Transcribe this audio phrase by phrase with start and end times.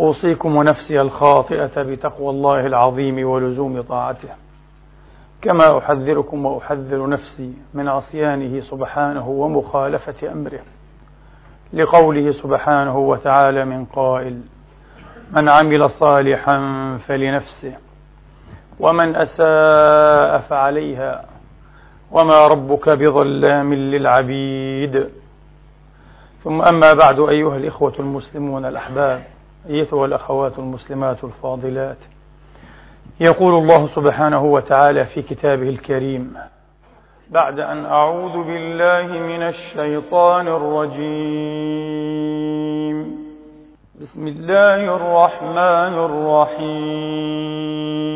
[0.00, 4.28] أوصيكم ونفسي الخاطئة بتقوى الله العظيم ولزوم طاعته.
[5.42, 10.60] كما أحذركم وأحذر نفسي من عصيانه سبحانه ومخالفة أمره.
[11.72, 14.40] لقوله سبحانه وتعالى من قائل
[15.32, 16.56] من عمل صالحا
[17.06, 17.72] فلنفسه
[18.80, 21.24] ومن أساء فعليها
[22.12, 25.08] وما ربك بظلام للعبيد.
[26.44, 29.22] ثم أما بعد أيها الإخوة المسلمون الأحباب
[29.70, 31.98] أيتها الأخوات المسلمات الفاضلات.
[33.20, 36.36] يقول الله سبحانه وتعالى في كتابه الكريم
[37.30, 40.96] بعد أن أعوذ بالله من الشيطان الرجيم.
[44.00, 48.15] بسم الله الرحمن الرحيم.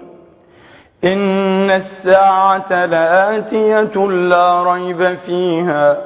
[1.03, 5.97] إن الساعة لآتية لا ريب فيها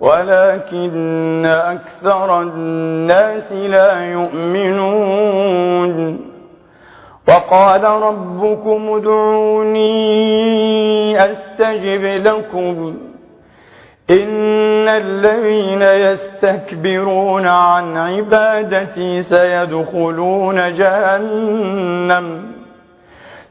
[0.00, 5.54] ولكن أكثر الناس لا يؤمنون.
[7.28, 9.94] وقال ربكم ادعوني
[11.18, 12.96] أستجب لكم.
[14.10, 22.53] إن الذين يستكبرون عن عبادتي سيدخلون جهنم.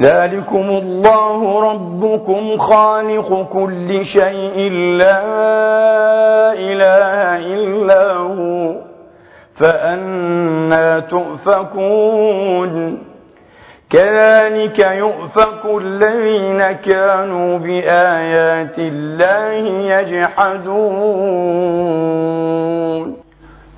[0.00, 5.22] ذلكم الله ربكم خالق كل شيء لا
[6.52, 8.74] إله إلا هو
[9.54, 12.98] فأنا تؤفكون.
[13.90, 19.52] كذلك يؤفك الذين كانوا بآيات الله
[19.94, 20.76] يجحدون.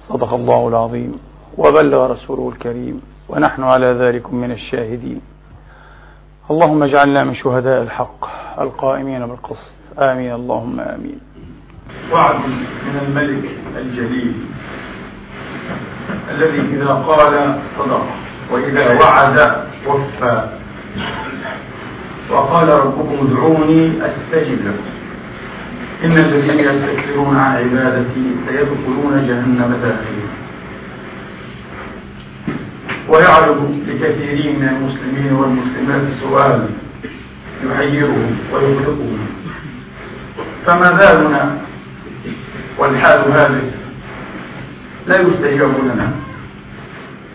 [0.09, 1.21] صدق الله العظيم.
[1.59, 3.03] وبلغ رسوله الكريم.
[3.29, 5.30] ونحن على ذلك من الشاهدين.
[6.50, 8.25] اللهم اجعلنا من شهداء الحق
[8.61, 9.77] القائمين بالقسط.
[9.99, 10.34] آمين.
[10.34, 11.21] اللهم آمين.
[12.12, 12.34] وعد
[12.87, 14.34] من الملك الجليل
[16.31, 18.05] الذي إذا قال صدق
[18.53, 19.37] وإذا وعد
[19.87, 20.49] وفى.
[22.31, 24.89] وقال ربكم ادعوني أستجب لكم.
[26.05, 30.40] إن الذين يستكبرون عن عبادتي سيدخلون جهنم داخلين.
[33.10, 36.69] ويعرض لكثيرين من المسلمين والمسلمات سؤال
[37.65, 39.26] يحيرهم ويقلقهم
[40.66, 41.59] فما بالنا
[42.78, 43.71] والحال هذه
[45.07, 46.12] لا يستجاب لنا.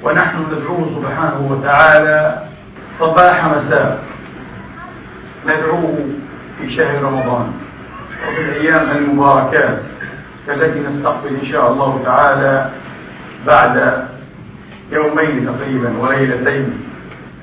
[0.03, 2.43] ونحن ندعوه سبحانه وتعالى
[2.99, 4.03] صباح مساء.
[5.45, 5.99] ندعوه
[6.61, 7.51] في شهر رمضان
[8.27, 9.79] وفي الأيام المباركات
[10.49, 12.69] التي نستقبل إن شاء الله تعالى
[13.47, 14.05] بعد
[14.95, 16.79] يومين تقريبا وليلتين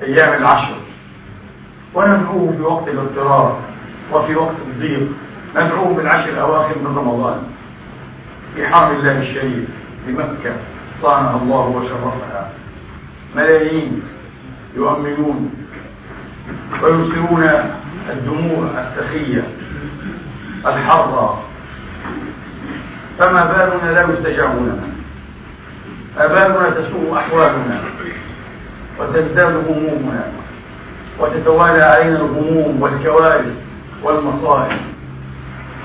[0.01, 0.75] أيام العشر.
[1.93, 3.59] وندعوه في وقت الاضطرار
[4.11, 5.07] وفي وقت الضيق.
[5.55, 7.43] ندعوه في العشر الأواخر من رمضان.
[8.55, 9.69] في حرم الله الشريف
[10.07, 10.55] بمكة
[11.01, 12.49] صانها الله وشرفها.
[13.35, 14.01] ملايين
[14.75, 15.53] يؤمنون
[16.83, 17.49] ويرسلون
[18.09, 19.43] الدموع السخية
[20.65, 21.43] الحرة
[23.19, 24.92] فما بالنا لا يستجاب لنا
[26.17, 27.81] أبالنا تسوء أحوالنا
[28.99, 30.31] وتزداد همومنا
[31.19, 33.53] وتتوالى علينا الهموم والكوارث
[34.03, 34.77] والمصائب.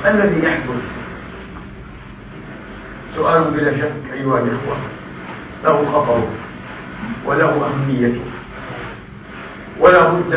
[0.04, 0.82] ما الذي يحدث؟
[3.14, 4.76] سؤال بلا شك أيها الإخوة.
[5.64, 6.28] له خطره
[7.26, 8.20] وله أهميته
[9.80, 10.34] ولا بد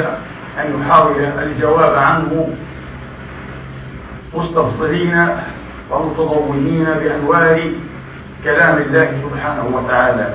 [0.59, 2.49] أن يحاول الجواب عنه
[4.33, 5.27] مستبصرين
[5.91, 7.71] ومتضوئين بأنوار
[8.43, 10.27] كلام الله سبحانه وتعالى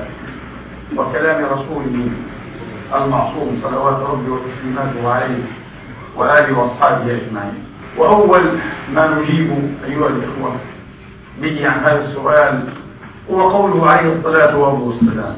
[0.97, 2.09] وكلام رسوله
[2.95, 5.43] المعصوم صلوات ربي وتسليماته عليه
[6.17, 7.63] وآله وأصحابه أجمعين.
[7.97, 8.41] وأول
[8.93, 9.49] ما نجيب
[9.85, 10.51] أيها الإخوة
[11.41, 12.63] به عن هذا السؤال
[13.31, 15.35] هو قوله عليه الصلاة والسلام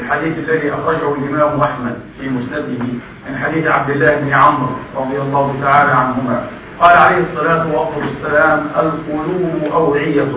[0.00, 2.84] الحديث الذي أخرجه الإمام أحمد في مسنده
[3.28, 6.46] من حديث عبد الله بن عمرو رضي الله تعالى عنهما.
[6.80, 7.66] قال عليه الصلاة
[7.98, 10.32] والسلام القلوب أوعية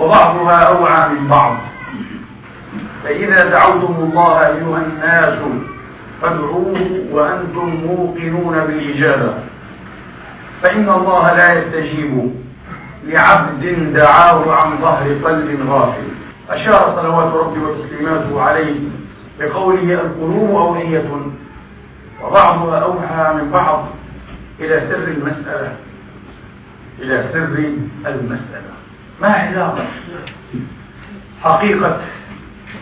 [0.00, 1.56] وبعضها أوعى من بعض.
[3.04, 5.38] فإذا دعوتم الله أيها الناس
[6.22, 9.34] فادعوه وأنتم موقنون بالإجابة.
[10.62, 12.34] فإن الله لا يستجيب
[13.04, 16.08] لعبد دعاه عن ظهر قلب غافل.
[16.50, 18.80] أشار صلوات ربي وتسليماته عليه
[19.40, 21.10] بقوله القلوب أولية
[22.24, 23.84] وبعضها أوحى من بعض
[24.60, 25.72] إلى سر المسألة.
[26.98, 27.64] إلى سر
[28.06, 28.79] المسألة.
[29.20, 29.84] ما علاقة
[31.42, 32.00] حقيقة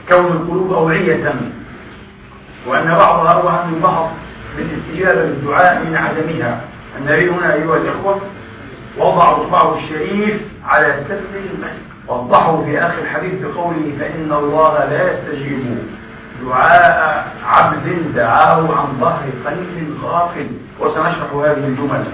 [0.09, 1.35] كون القلوب أوعية.
[2.67, 4.11] وأن بعضها أوعى من بعض
[4.57, 6.61] بالاستجابة للدعاء من عدمها.
[6.99, 8.21] النبي هنا أيها الإخوة
[8.99, 11.21] وضع إصبعه الشريف على سر
[11.55, 15.79] المسألة وضحه في آخر الحديث بقوله فإن الله لا يستجيب.
[16.47, 20.47] دعاء عبد دعاه عن ظهر قلب غافل.
[20.81, 22.05] وسنشرح هذه الجمل.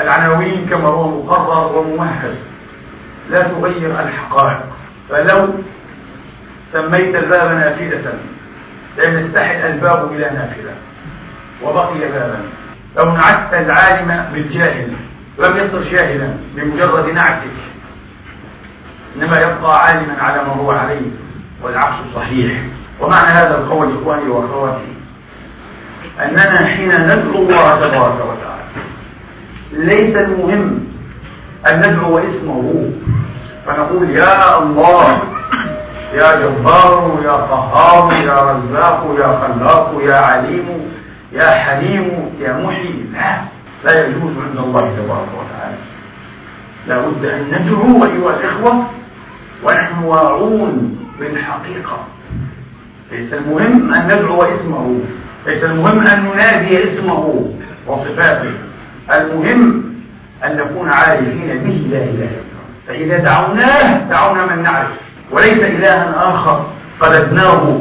[0.00, 2.36] العناوين كما هو مقرر وممهد.
[3.30, 4.60] لا تغير الحقائق.
[5.08, 5.48] فلو
[6.72, 8.12] سميت الباب نافذة
[9.04, 10.74] لم يستحل الباب إلى نافذة.
[11.62, 12.40] وبقي بابا.
[12.98, 14.92] لو نعت العالم بالجاهل
[15.38, 17.56] لم يصر جاهلا بمجرد نعتك.
[19.16, 21.10] إنما يبقى عالما على ما هو عليه
[21.62, 22.62] والعكس صحيح.
[23.00, 24.92] ومعنى هذا القول إخواني وأخواتي
[26.20, 28.64] أننا حين ندعو الله تبارك وتعالى
[29.72, 30.85] ليس المهم
[31.70, 32.90] أن ندعو اسمه.
[33.66, 35.18] فنقول يا الله
[36.14, 40.66] يا جبار يا قهار يا رزاق يا خلاق يا عليم
[41.32, 43.04] يا حليم يا محيي.
[43.12, 43.40] لا
[43.84, 45.78] لا يجوز عند الله تبارك وتعالى.
[46.86, 48.86] لا بد أن ندعو أيها الإخوة
[49.64, 51.98] ونحن واعون بالحقيقة.
[53.12, 55.00] ليس المهم أن ندعو اسمه
[55.46, 57.50] ليس المهم أن ننادي اسمه
[57.86, 58.52] وصفاته.
[59.14, 59.95] المهم
[60.44, 62.66] أن نكون عارفين به لا إله إلا الله.
[62.86, 64.90] فإذا دعوناه دعونا من نعرف.
[65.30, 66.66] وليس إلها آخر
[67.00, 67.78] قلدناه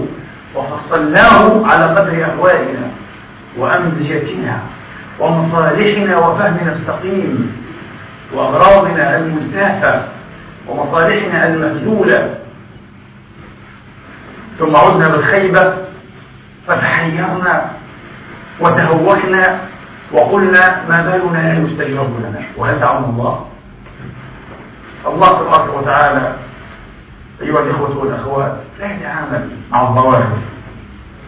[0.56, 2.88] وفصلناه على قدر أهوائنا
[3.57, 4.60] وأمزجتنا
[5.19, 7.52] ومصالحنا وفهمنا السقيم
[8.34, 10.04] وأغراضنا الملتافة
[10.68, 12.36] ومصالحنا المهزولة
[14.60, 15.74] ثم عدنا بالخيبة
[16.68, 17.72] فتحيرنا
[18.60, 19.60] وتهوكنا
[20.12, 23.46] وقلنا ما بالنا لا يستجاب لنا وندعونا الله.
[25.06, 26.34] الله تبارك وتعالى
[27.42, 30.38] أيها الإخوة والأخوات لا يتعامل مع الظواهر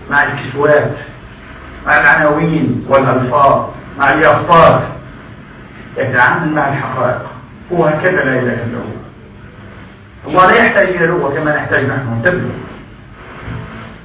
[0.09, 0.99] مع الكسوات
[1.85, 3.65] مع العناوين والألفاظ
[3.99, 4.81] مع اليافطات
[5.97, 7.21] يتعامل مع الحقائق.
[7.73, 8.97] هو هكذا لا إله إلا هو.
[10.27, 12.51] الله لا يحتاج إلى لغة كما نحتاج نحن انتبهوا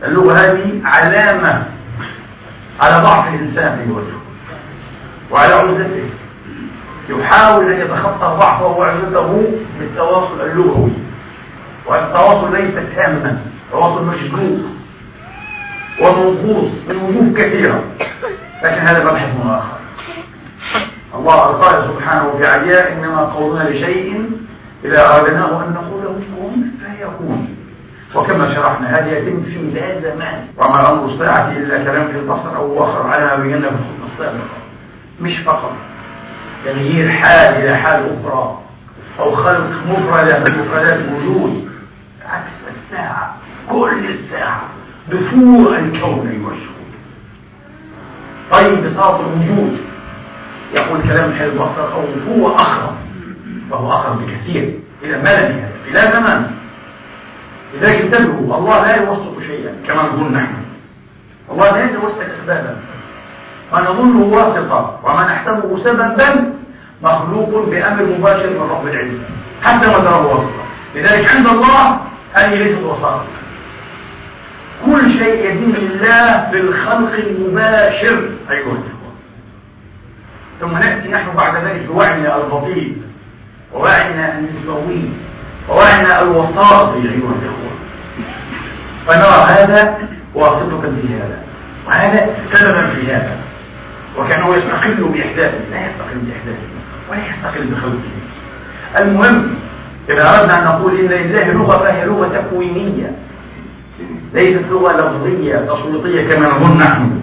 [0.04, 1.66] اللغة هذه علامة
[2.80, 4.21] على ضعف الإنسان في وجهه
[5.32, 6.10] وعلى عزته
[7.08, 10.92] يحاول أن يتخطى ضعفه وعزته بالتواصل اللغوي.
[11.86, 13.40] والتواصل ليس تاما.
[13.72, 14.66] تواصل مشدود
[16.00, 17.84] ومنقوص من وجوه كثيرة.
[18.62, 19.76] لكن هذا مبحث آخر
[21.14, 24.30] الله قال سبحانه علياء إنما قولنا لشيء
[24.84, 27.56] إذا أردناه أن نقول كن فيكون.
[28.14, 30.46] وكما شرحنا هذا يتم في لا زمان.
[30.58, 34.61] وما أمر الساعة إلا كلام في البصر أو آخر على ما بينا في الخطة السابقة
[35.22, 35.72] مش فقط.
[36.64, 38.58] تغيير حال إلى حال أخرى
[39.18, 41.68] أو خلق مفردة من مفردات الوجود.
[42.26, 43.36] عكس الساعة
[43.70, 44.62] كل الساعة
[45.08, 46.72] دفوع الكون يوجه
[48.50, 49.80] طيب بساط الوجود.
[50.74, 52.92] يقول كلام حي البصر أو هو أخر
[53.70, 54.78] وهو أخر بكثير.
[55.02, 56.50] إلى ما لم في لا زمان.
[57.74, 60.54] لذلك انتبهوا الله لا يوثق شيئا كما نقول نحن.
[61.52, 62.76] الله لا يتوسط أسبابا.
[63.72, 66.52] ما نظنه واسطة وما نحسبه سببا
[67.02, 69.20] مخلوق بأمر مباشر من رب العزة.
[69.62, 70.62] حتى ما تراه واسطة
[70.94, 72.00] لذلك عند الله
[72.32, 73.24] هذه ليست وساطة
[74.86, 78.30] كل شيء يدين الله بالخلق المباشر.
[78.50, 79.12] أيها الإخوة.
[80.60, 82.96] ثم نأتي نحن بعد ذلك بوعينا البطيء
[83.74, 85.02] ووعينا المستوي
[85.68, 87.72] ووعينا الوساطي أيها الإخوة.
[89.06, 89.98] فنرى هذا
[90.34, 91.42] واسطة في هذا.
[91.86, 93.36] وهذا سببا في هذا.
[94.18, 96.68] وكأنه يستقل بإحداثه لا يستقل بإحداثه
[97.10, 98.12] ولا يستقل بخلقه.
[98.98, 99.54] المهم
[100.10, 103.12] إذا أردنا أن نقول إن لله لغة فهي لغة تكوينية
[104.34, 107.20] ليست لغة لفظية تصويتية كما نظن نحن.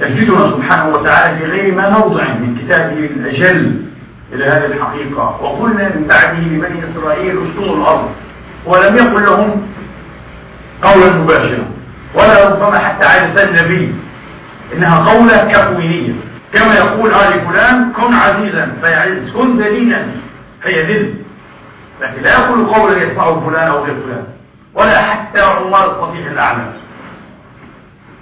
[0.00, 3.76] يلفتنا سبحانه وتعالى في غير ما موضع من كتابه الأجل
[4.32, 5.38] إلى هذه الحقيقة.
[5.42, 8.08] وقلنا من بعده لبني إسرائيل اسكنوا الأرض
[8.66, 9.62] ولم يقل لهم
[10.82, 11.66] قولا مباشرا
[12.14, 13.94] ولا ربما حتى على لسان النبي
[14.76, 16.12] إنها قولة تكوينية
[16.52, 19.30] كما يقول آل فلان كن عزيزا فيعز.
[19.30, 20.06] كن ذليلا
[20.62, 21.14] فيذل.
[22.00, 24.24] لكن لا يقول قولا يسمعه فلان أو غير فلان.
[24.74, 26.72] ولا حتى عمار الصفيح الأعلى.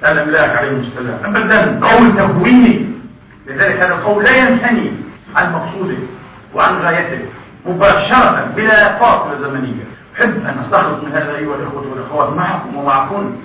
[0.04, 1.18] الأملاك عليهم السلام.
[1.24, 2.86] أبدا قول تكويني.
[3.46, 4.92] لذلك هذا القول لا ينثني
[5.36, 5.98] عن مقصوده
[6.54, 7.24] وعن غايته.
[7.66, 9.84] مباشرة بلا فاصلة زمنية.
[10.16, 13.36] أحب أن نستخلص من هذا أيها الإخوة والأخوات معكم ومعكم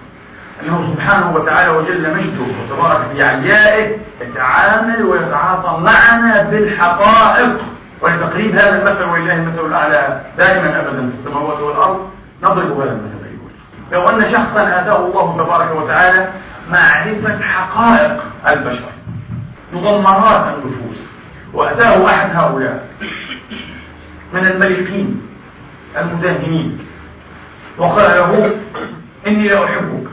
[0.64, 7.58] أنه سبحانه وتعالى وجل مجده وتبارك في عليائه يتعامل ويتعاطى معنا بالحقائق.
[8.02, 12.10] ولتقريب هذا المثل ولله المثل الأعلى دائما أبدا في السماوات والأرض
[12.44, 13.26] نضرب هذا المثل.
[13.26, 16.30] أيها لو أن شخصا آتاه الله تبارك وتعالى
[16.72, 18.90] معرفة حقائق البشر
[19.74, 21.14] مضمرات النفوس
[21.54, 22.88] وأتاه أحد هؤلاء
[24.34, 25.22] من الملكين
[25.98, 26.80] المداهنين
[27.78, 28.52] وقال له
[29.28, 30.08] إني لا أحبك.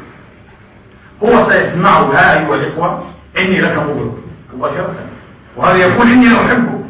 [1.24, 3.04] هو سيسمعها أيها الإخوة.
[3.38, 4.18] إني لك مبغض
[4.56, 4.94] مباشرة
[5.56, 6.82] وهذا يقول إني لا أحبك.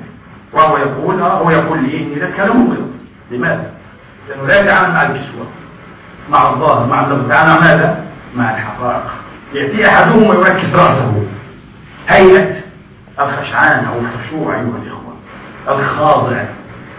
[0.53, 2.91] وهو يقول آه هو يقول لي إني لك لمبغض
[3.31, 3.71] لماذا؟
[4.29, 5.47] لأنه لا يتعامل مع الكسوة.
[6.31, 8.05] مع الظاهر مع اللفظ يتعامل ماذا؟
[8.37, 9.05] مع الحقائق.
[9.55, 11.23] يأتي أحدهم ويركز رأسه.
[12.09, 12.57] هيئة
[13.21, 15.15] الخشعان أو الخشوع أيها الإخوة.
[15.69, 16.45] الخاضع.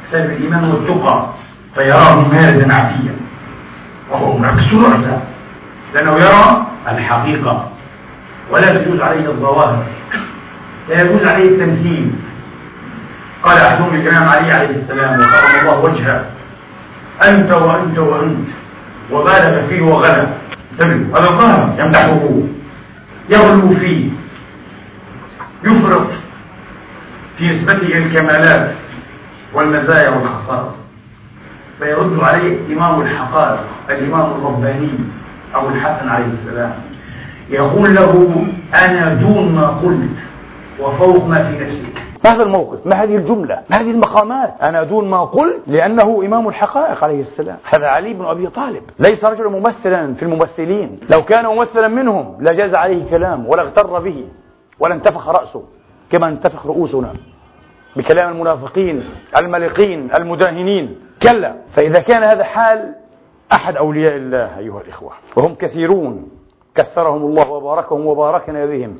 [0.06, 1.26] سبب الإيمان والتقى.
[1.76, 3.16] فيراه ماردا عتيا
[4.12, 5.22] وهو مركز رأسه.
[5.94, 7.70] لأنه يرى الحقيقة
[8.52, 9.84] ولا تجوز عليه الظواهر
[10.90, 12.12] لا يجوز عليه التمثيل
[13.44, 16.26] قال أحدهم الإمام علي عليه السلام وكرم الله وجهه
[17.28, 18.48] أنت وأنت وأنت
[19.12, 20.28] وبالغ فيه وغلى.
[20.72, 22.30] انتبهوا هذا قال يمدحه
[23.30, 24.10] يغلو فيه
[25.64, 26.08] يفرط
[27.38, 28.76] في نسبته الكمالات
[29.54, 30.74] والمزايا والخصائص.
[31.80, 33.60] فيرد عليه إمام الحقائق
[33.90, 34.90] الإمام الرباني.
[35.56, 36.74] أو الحسن عليه السلام.
[37.50, 38.46] يقول له
[38.86, 40.10] أنا دون ما قلت
[40.80, 45.10] وفوق ما في نفسك ما هذا الموقف؟ ما هذه الجملة؟ ما هذه المقامات؟ أنا دون
[45.10, 47.58] ما قلت لأنه إمام الحقائق عليه السلام.
[47.74, 48.84] هذا علي بن أبي طالب.
[49.00, 51.00] ليس رجلا ممثلا في الممثلين.
[51.12, 54.26] لو كان ممثلا منهم لجاز عليه كلام ولا اغتر به
[54.80, 55.64] ولا انتفخ رأسه
[56.12, 57.14] كما انتفخ رؤوسنا
[57.96, 59.04] بكلام المنافقين
[59.38, 60.96] الملقين المداهنين.
[61.24, 62.96] كلا فإذا كان هذا حال
[63.54, 65.12] أحد أولياء الله أيها الإخوة.
[65.38, 66.30] وهم كثيرون.
[66.76, 69.00] كثرهم الله وباركهم وباركنا بهم.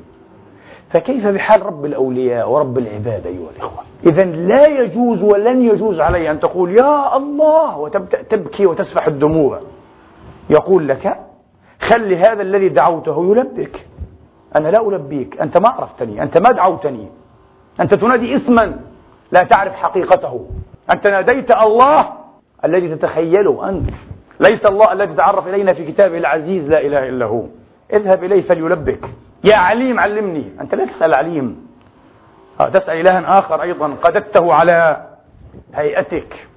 [0.90, 6.40] فكيف بحال رب الأولياء ورب العباد أيها الإخوة؟ إذا لا يجوز ولن يجوز علي أن
[6.40, 7.78] تقول يا الله!
[7.78, 9.60] وتبدأ تبكي وتسفح الدموع.
[10.50, 11.20] يقول لك
[11.80, 13.86] خل هذا الذي دعوته يلبك.
[14.56, 15.40] أنا لا ألبيك.
[15.40, 16.22] أنت ما عرفتني.
[16.22, 17.08] أنت ما دعوتني.
[17.80, 18.76] أنت تنادي اسما
[19.32, 20.46] لا تعرف حقيقته.
[20.92, 22.12] أنت ناديت الله
[22.64, 23.90] الذي تتخيله أنت.
[24.40, 27.44] ليس الله الذي تعرف إلينا في كتابه العزيز لا إله إلا هو.
[27.92, 29.10] اذهب إليه فليلبك
[29.44, 30.52] يا عليم علمني.
[30.60, 31.66] أنت لا تسأل عليم.
[32.60, 33.94] آه، تسأل إلها آخر أيضا.
[34.02, 35.06] قددته على
[35.74, 36.48] هيئتك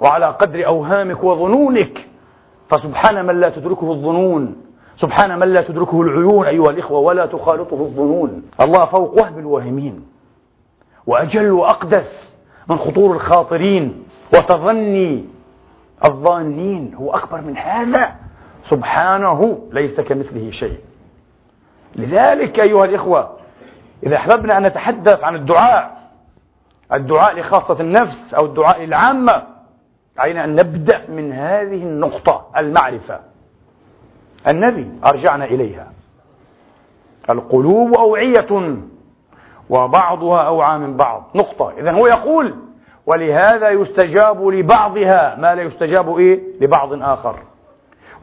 [0.00, 2.06] وعلى قدر أوهامك وظنونك.
[2.68, 4.56] فسبحان من لا تدركه الظنون.
[4.96, 6.46] سبحان من لا تدركه العيون.
[6.46, 8.42] أيها الإخوة ولا تخالطه الظنون.
[8.60, 10.06] الله فوق وهم الواهمين
[11.06, 12.36] وأجل وأقدس
[12.68, 14.04] من خطور الخاطرين.
[14.34, 15.35] وتظني
[16.04, 18.14] الظانين هو أكبر من هذا.
[18.64, 20.78] سبحانه ليس كمثله شيء.
[21.96, 23.36] لذلك أيها الإخوة
[24.06, 25.96] إذا أحببنا أن نتحدث عن الدعاء
[26.92, 29.42] الدعاء لخاصة النفس أو الدعاء للعامة
[30.18, 33.20] علينا أن نبدأ من هذه النقطة المعرفة.
[34.48, 35.92] النبي أرجعنا إليها.
[37.30, 38.76] القلوب أوعية
[39.70, 41.30] وبعضها أوعى من بعض.
[41.34, 41.72] نقطة.
[41.78, 42.54] إذا هو يقول
[43.06, 47.38] ولهذا يستجاب لبعضها ما لا يستجاب إيه؟ لبعض آخر.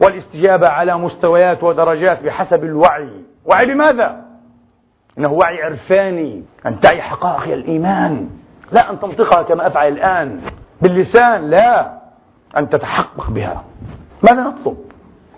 [0.00, 3.10] والاستجابة على مستويات ودرجات بحسب الوعي.
[3.44, 4.24] وعي بماذا؟
[5.18, 6.42] إنه وعي عرفاني.
[6.66, 8.28] أن تعي حقائق الإيمان.
[8.72, 10.40] لا أن تنطقها كما أفعل الآن.
[10.82, 11.50] باللسان.
[11.50, 12.00] لا.
[12.56, 13.64] أن تتحقق بها.
[14.22, 14.76] ماذا نطلب؟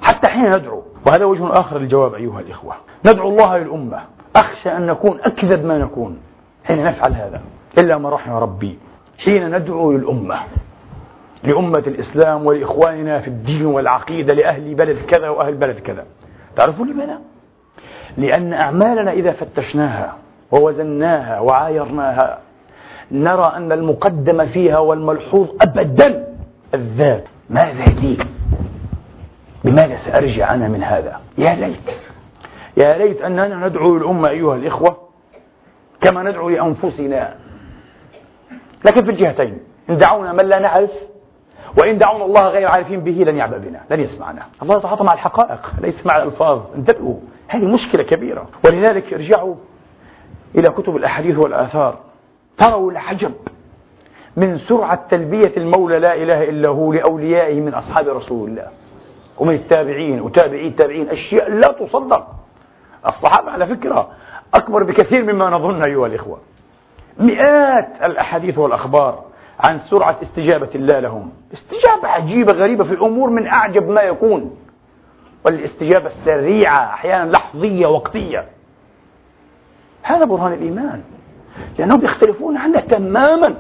[0.03, 0.83] حتى حين ندعو.
[1.07, 2.75] وهذا وجه آخر للجواب أيها الإخوة.
[3.07, 4.01] ندعو الله للأمة.
[4.37, 6.19] أخشى أن نكون أكذب ما نكون
[6.65, 7.41] حين نفعل هذا.
[7.79, 8.79] إلا ما رحم ربي.
[9.19, 10.41] حين ندعو للأمة
[11.43, 16.05] لأمة الإسلام ولإخواننا في الدين والعقيدة لأهل بلد كذا وأهل بلد كذا.
[16.57, 17.19] تعرفون لماذا؟
[18.17, 20.17] لأن أعمالنا إذا فتشناها
[20.53, 22.39] ووزناها وعايرناها
[23.11, 26.27] نرى أن المقدم فيها والملحوظ أبدا
[26.75, 27.25] الذات.
[27.51, 28.19] ماذا لي؟
[29.65, 31.91] بماذا سأرجع أنا من هذا؟ يا ليت
[32.77, 34.97] يا ليت أننا ندعو للأمة أيها الإخوة
[36.01, 37.46] كما ندعو لأنفسنا.
[38.87, 39.59] لكن في الجهتين
[39.91, 40.91] إن دعونا من لا نعرف
[41.79, 44.43] وإن دعونا الله غير عارفين به لن يعبأ بنا لن يسمعنا.
[44.63, 46.61] الله يتعاطى مع الحقائق ليس مع الألفاظ.
[46.75, 47.17] انتبهوا
[47.49, 48.49] هذه مشكلة كبيرة.
[48.65, 49.55] ولذلك ارجعوا
[50.55, 51.99] إلى كتب الأحاديث والآثار.
[52.59, 53.33] تروا العجب
[54.37, 58.67] من سرعة تلبية المولى لا إله إلا هو لأوليائه من أصحاب رسول الله.
[59.39, 62.27] ومن التابعين وتابعي التابعين أشياء لا تصدق.
[63.07, 64.09] الصحابة على فكرة
[64.55, 66.39] أكبر بكثير مما نظن أيها الإخوة.
[67.19, 69.25] مئات الأحاديث والأخبار
[69.61, 71.33] عن سرعة استجابة الله لهم.
[71.53, 74.57] استجابة عجيبة غريبة في الأمور من أعجب ما يكون.
[75.45, 78.49] والاستجابة السريعة أحيانا لحظية وقتية.
[80.03, 81.03] هذا برهان الإيمان.
[81.79, 83.57] لأنهم يختلفون عنا تماما.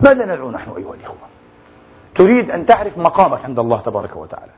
[0.00, 1.18] ماذا ندعو نحن أيها الإخوة؟
[2.14, 4.52] تريد أن تعرف مقامك عند الله تبارك وتعالى.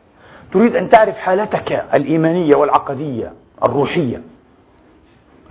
[0.52, 3.32] تريد أن تعرف حالتك الإيمانية والعقدية
[3.64, 4.22] الروحية.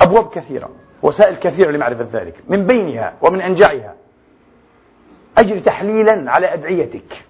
[0.02, 0.70] أبواب كثيرة.
[1.04, 3.94] وسائل كثيرة لمعرفة ذلك من بينها ومن أنجعها.
[5.38, 7.26] أجري تحليلا على أدعيتك.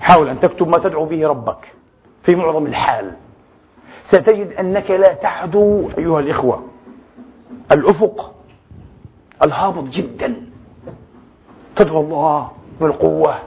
[0.00, 1.74] حاول أن تكتب ما تدعو به ربك
[2.22, 3.12] في معظم الحال.
[4.04, 6.64] ستجد أنك لا تحدو أيها الإخوة.
[7.72, 8.34] الأفق
[9.44, 10.36] الهابط جدا.
[11.76, 12.50] تدعو الله
[12.80, 13.38] بالقوة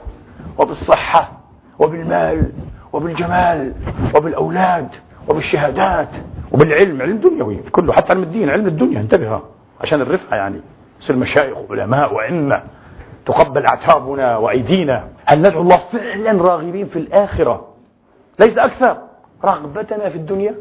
[0.58, 1.32] وبالصحة
[1.78, 2.52] وبالمال
[2.92, 3.74] وبالجمال
[4.16, 4.88] وبالأولاد
[5.28, 6.08] وبالشهادات.
[6.52, 7.56] وبالعلم علم دنيوي.
[7.56, 9.00] كله حتى علم الدين علم الدنيا.
[9.00, 9.42] انتبه
[9.80, 10.60] عشان الرفعة يعني.
[11.00, 12.62] يصير مشايخ وعلماء وأئمة
[13.26, 15.08] تقبل أعتابنا وأيدينا.
[15.26, 17.68] هل ندعو الله فعلا راغبين في الآخرة؟
[18.40, 18.98] ليس أكثر.
[19.44, 20.54] رغبتنا في الدنيا.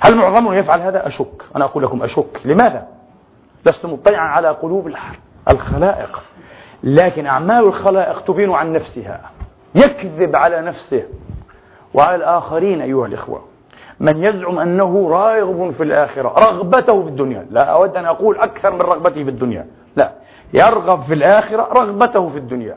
[0.00, 1.44] هل معظمنا يفعل هذا؟ أشك.
[1.56, 2.40] أنا أقول لكم أشك.
[2.44, 2.88] لماذا؟
[3.66, 4.92] لست مطلعا على قلوب
[5.50, 6.22] الخلائق.
[6.82, 9.30] لكن أعمال الخلائق تبين عن نفسها.
[9.74, 11.04] يكذب على نفسه.
[11.94, 13.44] وعلى الآخرين أيها الإخوة.
[14.00, 17.46] من يزعم أنه راغب في الآخرة رغبته في الدنيا.
[17.50, 19.66] لا أود أن أقول أكثر من رغبته في الدنيا.
[19.96, 20.10] لا
[20.54, 22.76] يرغب في الآخرة رغبته في الدنيا.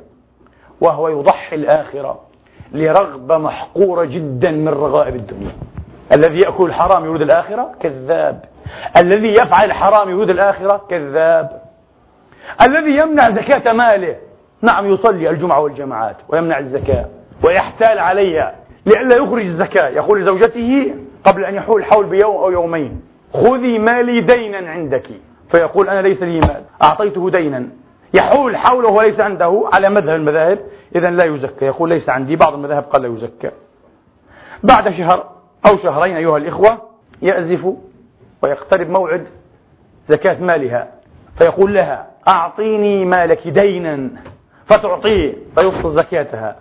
[0.81, 2.19] وهو يضحي الآخرة
[2.71, 5.51] لرغبة محقورة جدا من رغائب الدنيا.
[6.13, 8.45] الذي يأكل الحرام يريد الآخرة؟ كذاب.
[8.97, 11.61] الذي يفعل الحرام يريد الآخرة؟ كذاب.
[12.61, 14.15] الذي يمنع زكاة ماله؟
[14.61, 17.05] نعم يصلي الجمعة والجماعات ويمنع الزكاة
[17.43, 19.89] ويحتال عليها لئلا يخرج الزكاة.
[19.89, 20.95] يقول لزوجته
[21.27, 23.01] قبل أن يحول الحول بيوم أو يومين.
[23.33, 25.07] خذي مالي دينا عندك.
[25.51, 26.63] فيقول أنا ليس لي مال.
[26.83, 27.67] أعطيته دينا.
[28.13, 30.59] يحول حوله وليس عنده على مذهب المذاهب.
[30.95, 31.65] إذا لا يزكى.
[31.65, 32.35] يقول ليس عندي.
[32.35, 33.51] بعض المذاهب قال لا يزكى.
[34.63, 35.29] بعد شهر
[35.69, 36.81] أو شهرين أيها الإخوة
[37.21, 37.73] يأزف
[38.43, 39.27] ويقترب موعد
[40.07, 40.87] زكاة مالها.
[41.37, 44.09] فيقول لها أعطيني مالك دينا
[44.65, 46.55] فتعطيه فيفصل زكاتها.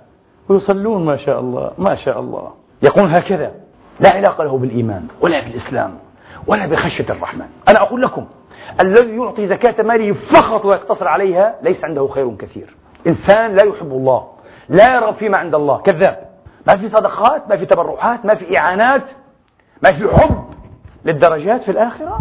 [0.48, 1.70] ويصلون ما شاء الله.
[1.78, 2.52] ما شاء الله.
[2.82, 3.65] يقول هكذا.
[4.00, 5.98] لا علاقة له بالإيمان ولا بالإسلام
[6.46, 7.46] ولا بخشية الرحمن.
[7.68, 8.26] أنا أقول لكم
[8.80, 12.76] الذي يعطي زكاة ماله فقط ويقتصر عليها ليس عنده خير كثير.
[13.06, 14.28] إنسان لا يحب الله
[14.68, 16.28] لا يرغب فيما عند الله كذاب.
[16.66, 19.10] ما في صدقات ما في تبرعات ما في إعانات
[19.82, 20.44] ما في حب
[21.04, 22.18] للدرجات في الآخرة.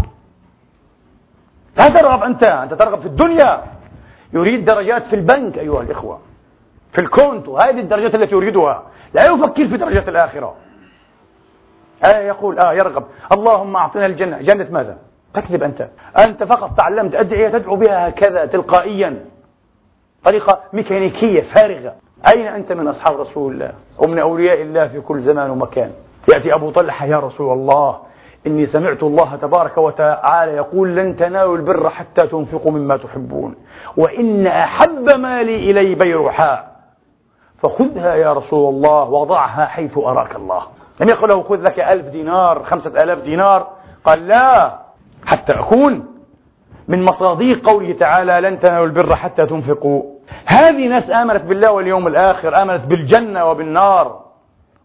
[1.77, 3.63] لا ترغب أنت أنت ترغب في الدنيا.
[4.33, 6.19] يريد درجات في البنك أيها الإخوة
[6.91, 8.83] في الكونتو هذه الدرجات التي يريدها.
[9.13, 10.55] لا يفكر في درجات الآخرة.
[12.03, 13.03] آه يقول آه يرغب.
[13.31, 14.37] اللهم أعطنا الجنة.
[14.37, 14.97] جنة ماذا؟
[15.33, 15.89] تكذب أنت.
[16.19, 19.25] أنت فقط تعلمت أدعية تدعو بها هكذا تلقائيا.
[20.23, 21.93] طريقة ميكانيكية فارغة.
[22.33, 25.91] أين أنت من أصحاب رسول الله؟ ومن أولياء الله في كل زمان ومكان.
[26.33, 27.99] يأتي أبو طلحة يا رسول الله
[28.47, 33.55] إني سمعت الله تبارك وتعالى يقول لن تنالوا البر حتى تنفقوا مما تحبون.
[33.97, 36.75] وإن أحب مالي إلي بيرحاء
[37.57, 40.61] فخذها يا رسول الله وضعها حيث أراك الله.
[40.99, 43.67] لم يقل له خذ لك ألف دينار خمسة ألاف دينار.
[44.03, 44.79] قال لا
[45.25, 46.05] حتى أكون
[46.87, 50.03] من مصاديق قوله تعالى لن تنالوا البر حتى تنفقوا.
[50.45, 54.25] هذه ناس آمنت بالله واليوم الآخر آمنت بالجنة وبالنار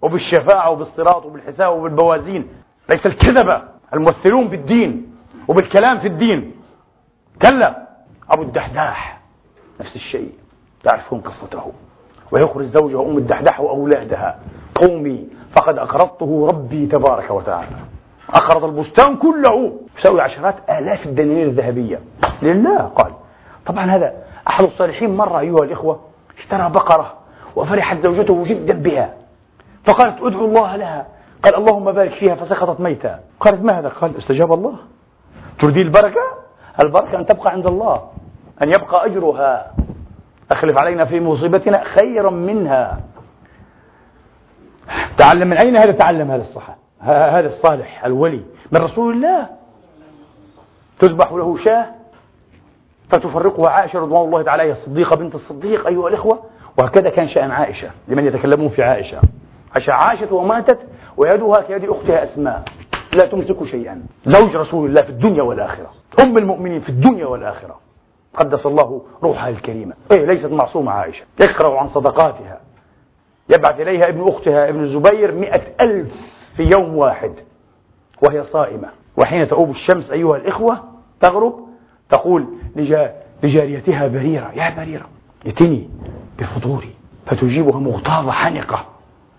[0.03, 2.49] وبالشفاعة وبالصراط وبالحساب وبالبوازين.
[2.91, 3.63] ليس الكذبة
[3.95, 5.15] الممثلون بالدين
[5.49, 6.53] وبالكلام في الدين.
[7.43, 7.89] كلا
[8.31, 9.21] أبو الدحداح
[9.81, 10.33] نفس الشيء
[10.85, 11.73] تعرفون قصته.
[12.33, 14.39] ويخرج زوجها أم الدحدح وأولادها.
[14.75, 17.77] قومي فقد أقرضته ربي تبارك وتعالى.
[18.31, 19.73] أقرض البستان كله.
[19.99, 22.01] يساوي عشرات آلاف الدنانير الذهبية.
[22.43, 23.13] لله قال.
[23.67, 24.13] طبعا هذا
[24.49, 26.01] أحد الصالحين مرة أيها الإخوة
[26.39, 27.15] اشترى بقرة
[27.57, 29.15] وفرحت زوجته جدا بها.
[29.85, 31.07] فقالت ادعو الله لها.
[31.45, 34.75] قال اللهم بارك فيها فسقطت ميتا قالت ما هذا؟ قال استجاب الله.
[35.61, 36.23] تريدين البركة؟
[36.85, 38.03] البركة أن تبقى عند الله
[38.63, 39.73] أن يبقى أجرها.
[40.51, 43.01] أخلف علينا في مصيبتنا خيرا منها.
[45.19, 49.49] تعلم من أين هذا تعلم هذا الصحة هذا الصالح الولي من رسول الله؟
[50.99, 51.87] تذبح له شاة
[53.09, 56.43] فتفرقها عائشة رضوان الله تعالى هي الصديقة بنت الصديق أيها الإخوة
[56.79, 59.21] وهكذا كان شأن عائشة لمن يتكلمون في عائشة.
[59.77, 60.79] عشان عاشت وماتت
[61.17, 62.65] ويدها كيد أختها أسماء.
[63.13, 64.03] لا تمسك شيئا.
[64.25, 65.91] زوج رسول الله في الدنيا والآخرة.
[66.21, 67.81] أم المؤمنين في الدنيا والآخرة.
[68.35, 69.95] قدس الله روحها الكريمة.
[70.13, 71.25] إيه ليست معصومة عائشة.
[71.41, 72.61] يقرأ عن صدقاتها.
[73.51, 76.13] يبعث إليها ابن أختها ابن الزبير مئة ألف
[76.57, 77.33] في يوم واحد
[78.23, 78.89] وهي صائمة.
[79.17, 80.85] وحين تؤوب الشمس أيها الإخوة
[81.21, 81.69] تغرب
[82.09, 82.47] تقول
[83.43, 85.07] لجاريتها بريرة يا بريرة
[85.47, 85.91] ائتني
[86.39, 86.95] بفطوري
[87.27, 88.85] فتجيبها مغتاظة حنقة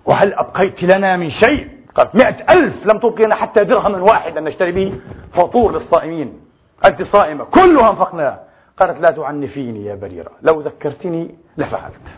[0.06, 4.72] وهل أبقيت لنا من شيء؟ قالت مئة ألف لم تبقي لنا حتى درهما واحدا نشتري
[4.72, 4.94] به
[5.34, 6.40] فطور للصائمين.
[6.86, 8.40] أنت صائمة كلها انفقناه
[8.78, 12.16] قالت لا تعنفيني يا بريرة لو ذكرتني لفعلت.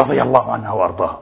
[0.00, 1.18] رضي الله عنها وأرضاها.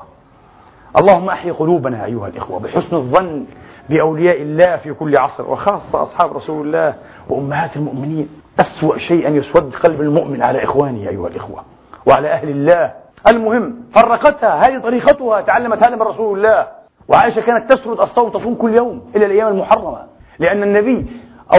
[0.98, 3.46] اللهم أحي قلوبنا أيها الإخوة بحسن الظن
[3.88, 6.94] بأولياء الله في كل عصر وخاصة أصحاب رسول الله
[7.28, 8.28] وأمهات المؤمنين.
[8.60, 11.62] أسوأ شيء أن يسود قلب المؤمن على إخوانه أيها الإخوة
[12.06, 12.92] وعلى أهل الله.
[13.28, 16.66] المهم فرقتها هذه طريقتها تعلمت هذا من رسول الله.
[17.08, 20.02] وعائشة كانت تسرد الصوت تصوم كل يوم إلى الأيام المحرمة
[20.38, 21.06] لأن النبي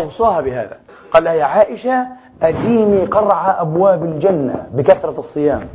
[0.02, 0.78] أوصاها بهذا.
[1.12, 2.08] قال لها يا عائشة
[2.42, 5.68] أديني قرع أبواب الجنة بكثرة الصيام.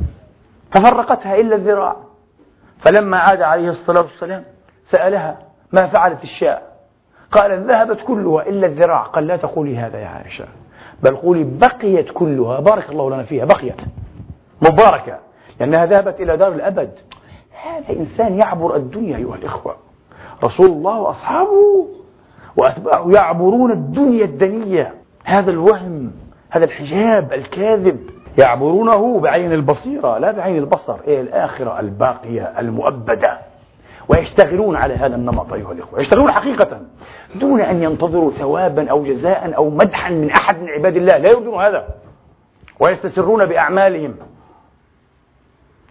[0.73, 1.95] ففرقتها إلا الذراع.
[2.79, 4.43] فلما عاد عليه الصلاة والسلام
[4.85, 5.37] سألها
[5.71, 6.73] ما فعلت الشاء
[7.31, 9.01] قال ذهبت كلها إلا الذراع.
[9.01, 10.45] قال لا تقولي هذا يا عائشة.
[11.03, 12.59] بل قولي بقيت كلها.
[12.59, 13.45] بارك الله لنا فيها.
[13.45, 13.81] بقيت.
[14.61, 15.19] مباركة.
[15.59, 16.91] لأنها ذهبت إلى دار الأبد.
[17.63, 19.75] هذا إنسان يعبر الدنيا أيها الإخوة.
[20.43, 21.87] رسول الله وأصحابه
[22.57, 24.93] وأتباعه يعبرون الدنيا الدنية.
[25.23, 26.11] هذا الوهم
[26.49, 28.09] هذا الحجاب الكاذب.
[28.37, 33.39] يعبرونه بعين البصيرة لا بعين البصر إيه الآخرة الباقية المؤبدة.
[34.09, 36.81] ويشتغلون على هذا النمط أيها الإخوة يشتغلون حقيقة
[37.35, 41.63] دون أن ينتظروا ثوابا أو جزاء أو مدحا من أحد من عباد الله لا يريدون
[41.63, 41.87] هذا.
[42.79, 44.15] ويستسرون بأعمالهم.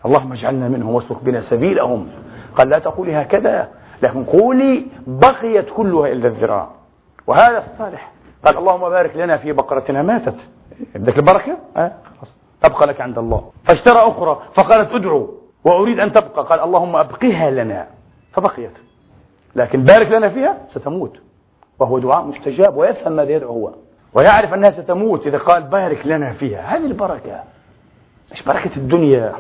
[0.06, 2.08] اللهم اجعلنا منهم واسلك بنا سبيلهم.
[2.56, 3.68] قال لا تقولي هكذا
[4.02, 6.68] لكن قولي بقيت كلها إلا الذراع.
[7.26, 8.12] وهذا الصالح.
[8.44, 10.36] قال اللهم بارك لنا في بقرتنا ماتت.
[10.94, 11.92] بدك البركة؟ أه؟
[12.62, 13.50] تبقى لك عند الله.
[13.64, 16.44] فاشترى أخرى فقالت ادعو وأريد أن تبقى.
[16.44, 17.86] قال اللهم أبقها لنا.
[18.32, 18.78] فبقيت.
[19.56, 21.16] لكن بارك لنا فيها ستموت.
[21.78, 23.72] وهو دعاء مستجاب ويفهم ماذا يدعو هو.
[24.14, 26.60] ويعرف أنها ستموت إذا قال بارك لنا فيها.
[26.60, 27.42] هذه البركة.
[28.32, 29.32] مش بركة الدنيا؟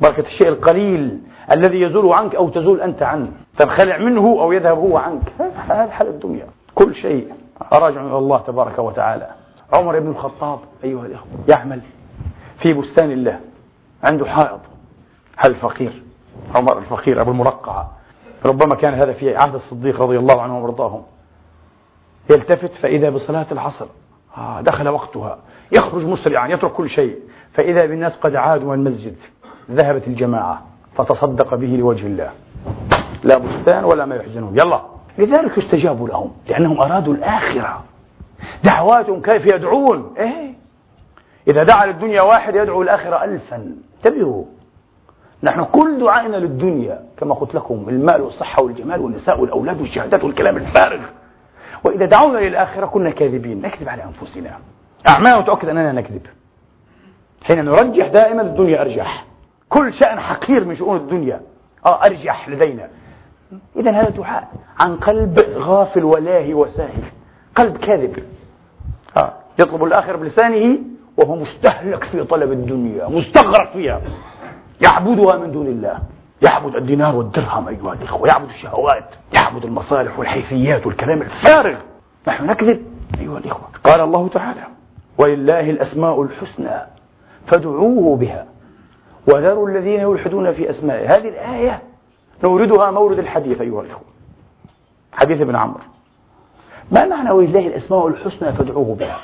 [0.00, 1.18] بركة الشيء القليل
[1.52, 3.32] الذي يزول عنك أو تزول أنت عنه.
[3.58, 5.32] تنخلع منه أو يذهب هو عنك.
[5.68, 6.46] هذا حال الدنيا.
[6.74, 7.32] كل شيء
[7.72, 9.30] راجع إلى الله تبارك وتعالى.
[9.72, 11.80] عمر بن الخطاب أيها الإخوة يعمل
[12.60, 13.40] في بستان الله.
[14.04, 14.60] عنده حائط.
[15.36, 16.02] هل الفقير.
[16.54, 17.92] عمر الفقير أبو المرقعة
[18.44, 21.02] ربما كان هذا في عهد الصديق رضي الله عنه وارضاهم
[22.30, 23.86] يلتفت فإذا بصلاة العصر.
[24.38, 25.38] آه دخل وقتها.
[25.72, 27.18] يخرج مسرعا يترك كل شيء.
[27.52, 29.16] فإذا بالناس قد عادوا من المسجد.
[29.70, 30.62] ذهبت الجماعة.
[30.96, 32.30] فتصدق به لوجه الله.
[33.24, 34.80] لا بستان ولا ما يحزنهم يلا.
[35.18, 36.32] لذلك استجابوا لهم.
[36.48, 37.84] لأنهم أرادوا الآخرة.
[38.64, 40.14] دعواتهم كيف يدعون.
[40.18, 40.59] إيه.
[41.48, 43.74] إذا دعا للدنيا واحد يدعو الآخرة ألفا.
[44.04, 44.44] انتبهوا.
[45.42, 51.00] نحن كل دعائنا للدنيا كما قلت لكم المال والصحة والجمال والنساء والأولاد والشهادات والكلام الفارغ.
[51.84, 53.60] وإذا دعونا للآخرة كنا كاذبين.
[53.62, 54.58] نكذب على أنفسنا.
[55.08, 56.26] أعمال تؤكد أننا نكذب.
[57.44, 59.24] حين نرجح دائما الدنيا أرجح.
[59.68, 61.40] كل شأن حقير من شؤون الدنيا.
[61.86, 62.88] آه أرجح لدينا.
[63.76, 64.48] إذا هذا دعاء
[64.80, 67.02] عن قلب غافل ولاهي وساهي
[67.54, 68.24] قلب كاذب.
[69.16, 70.78] آه يطلب الآخر بلسانه
[71.20, 74.00] وهو مستهلك في طلب الدنيا مستغرق فيها.
[74.80, 75.98] يعبدها من دون الله.
[76.42, 81.76] يعبد الدينار والدرهم أيها الإخوة يعبد الشهوات يعبد المصالح والحيثيات والكلام الفارغ.
[82.28, 82.86] نحن نكذب
[83.20, 83.68] أيها الإخوة.
[83.84, 84.62] قال الله تعالى
[85.18, 86.80] ولله الأسماء الحسنى
[87.46, 88.46] فادعوه بها.
[89.26, 91.16] وذروا الذين يلحدون في أسمائه.
[91.16, 91.82] هذه الآية
[92.44, 94.04] نوردها مورد الحديث أيها الإخوة.
[95.12, 95.80] حديث ابن عمرو.
[96.90, 99.18] ما معنى ولله الأسماء الحسنى فادعوه بها؟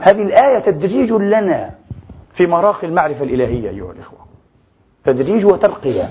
[0.00, 1.70] هذه الآية تدريج لنا
[2.34, 4.18] في مراقي المعرفة الإلهية أيها الإخوة.
[5.04, 6.10] تدريج وترقية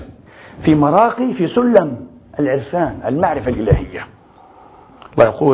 [0.62, 2.06] في مراقي في سلم
[2.38, 4.06] العرفان المعرفة الإلهية.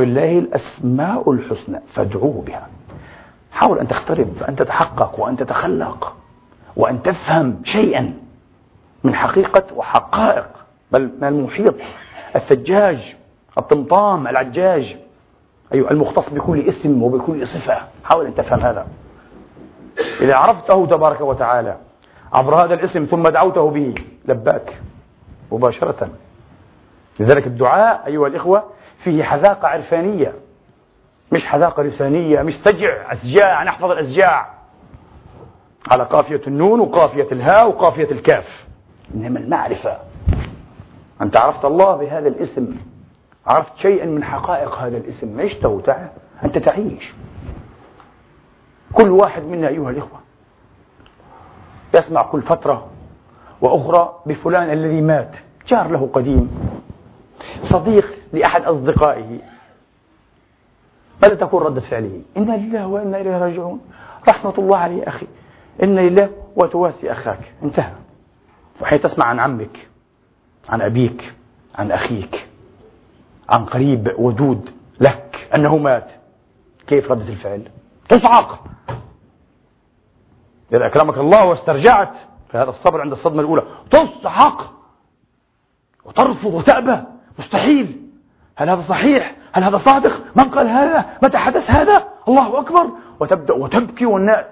[0.03, 2.69] الله الأسماء الحسنى فادعوه بها.
[3.53, 6.17] حاول أن تقترب أن تتحقق وأن تتخلق
[6.77, 8.15] وأن تفهم شيئا
[9.05, 10.49] من حقيقة وحقائق.
[10.93, 11.75] بل من المحيط
[12.37, 13.17] الثجاج
[13.59, 14.97] الطمطام العجاج.
[15.75, 17.79] أيوة المختص بكل اسم وبكل صفة.
[18.05, 18.87] حاول أن تفهم هذا.
[20.21, 21.77] إذا عرفته تبارك وتعالى
[22.33, 24.81] عبر هذا الاسم ثم دعوته به لباك
[25.53, 26.09] مباشرة.
[27.21, 28.65] لذلك الدعاء أيها الإخوة
[28.99, 30.35] فيه حذاقة عرفانية.
[31.33, 34.55] مش حذاقة لسانية مش سجع أسجاع نحفظ الأسجاع.
[35.91, 38.67] على قافية النون وقافية الهاء وقافية الكاف.
[39.15, 39.99] إنما المعرفة.
[41.23, 42.77] أنت عرفت الله بهذا الاسم.
[43.47, 45.83] عرفت شيئا من حقائق هذا الاسم؟ عشته
[46.45, 47.15] أنت تعيش.
[48.93, 50.21] كل واحد منا أيها الإخوة
[51.95, 52.91] يسمع كل فترة
[53.61, 56.51] وأخرى بفلان الذي مات جار له قديم
[57.63, 59.41] صديق لأحد أصدقائه.
[61.23, 63.81] ماذا تكون ردة فعله؟ إنا لله وإنا إليه راجعون.
[64.29, 65.27] رحمة الله عليه أخي.
[65.83, 67.53] إنا لله وتواسي أخاك.
[67.63, 67.93] انتهى.
[68.81, 69.89] وحين تسمع عن عمك
[70.69, 71.35] عن أبيك
[71.75, 72.48] عن أخيك
[73.49, 76.13] عن قريب ودود لك أنه مات
[76.87, 77.63] كيف ردة الفعل؟
[78.09, 78.65] تصعق
[80.73, 82.13] إذا أكرمك الله واسترجعت
[82.49, 84.73] فهذا الصبر عند الصدمة الأولى تصعق
[86.05, 87.03] وترفض وتأبى
[87.39, 88.03] مستحيل
[88.57, 93.55] هل هذا صحيح؟ هل هذا صادق؟ من قال هذا؟ متى حدث هذا؟ الله أكبر وتبدأ
[93.55, 94.45] وتبكي والناس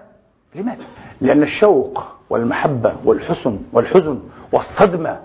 [0.54, 0.84] لماذا؟
[1.20, 4.20] لأن الشوق والمحبة والحسن والحزن
[4.52, 5.20] والصدمة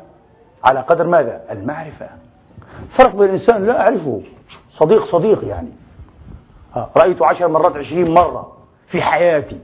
[0.64, 2.10] على قدر ماذا؟ المعرفة
[2.90, 4.22] فرق بين الإنسان لا أعرفه.
[4.72, 5.70] صديق صديق يعني.
[6.98, 9.60] رأيته عشر مرات عشرين مرة في حياتي.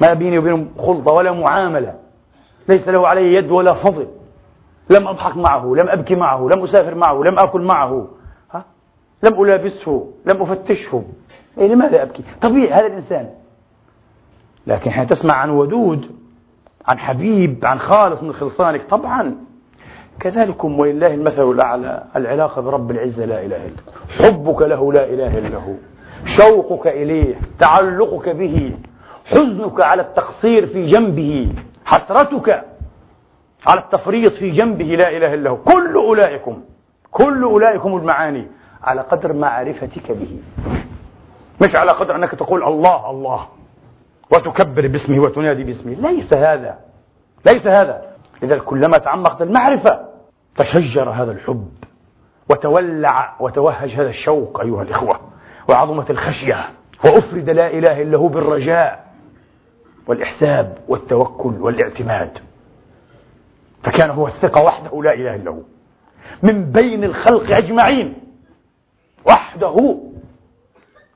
[0.00, 1.94] ما بيني وبينه خلطة ولا معاملة.
[2.68, 4.06] ليس له علي يد ولا فضل.
[4.90, 8.08] لم أضحك معه لم أبكي معه لم أسافر معه لم أكل معه.
[8.52, 8.64] ها؟
[9.22, 11.04] لم ألابسه لم أفتشه.
[11.58, 13.30] إيه لماذا أبكي؟ طبيعي هذا الإنسان.
[14.66, 16.10] لكن حين تسمع عن ودود
[16.86, 19.34] عن حبيب عن خالص من خلصانك طبعا
[20.20, 23.82] كذلكم ولله المثل الأعلى العلاقة برب العزة لا إله إلا
[24.18, 25.74] حبك له لا إله إلا هو.
[26.24, 28.76] شوقك إليه تعلقك به
[29.26, 31.52] حزنك على التقصير في جنبه
[31.84, 32.64] حسرتك
[33.66, 35.56] على التفريط في جنبه لا إله إلا هو.
[35.56, 36.62] كل أولئكم
[37.10, 38.46] كل أولئكم المعاني
[38.82, 40.38] على قدر معرفتك به.
[41.60, 43.46] مش على قدر أنك تقول الله الله.
[44.32, 45.92] وتكبر باسمه وتنادي باسمه.
[45.92, 46.78] ليس هذا
[47.46, 48.02] ليس هذا.
[48.42, 50.07] لذلك كلما تعمقت المعرفة
[50.58, 51.68] تشجر هذا الحب
[52.50, 55.20] وتولع وتوهج هذا الشوق أيها الإخوة
[55.68, 56.70] وعظمت الخشية
[57.04, 59.08] وأفرد لا إله إلا هو بالرجاء
[60.06, 62.38] والإحساب والتوكل والاعتماد.
[63.82, 65.60] فكان هو الثقة وحده لا إله إلا هو.
[66.42, 68.14] من بين الخلق أجمعين.
[69.26, 69.98] وحده.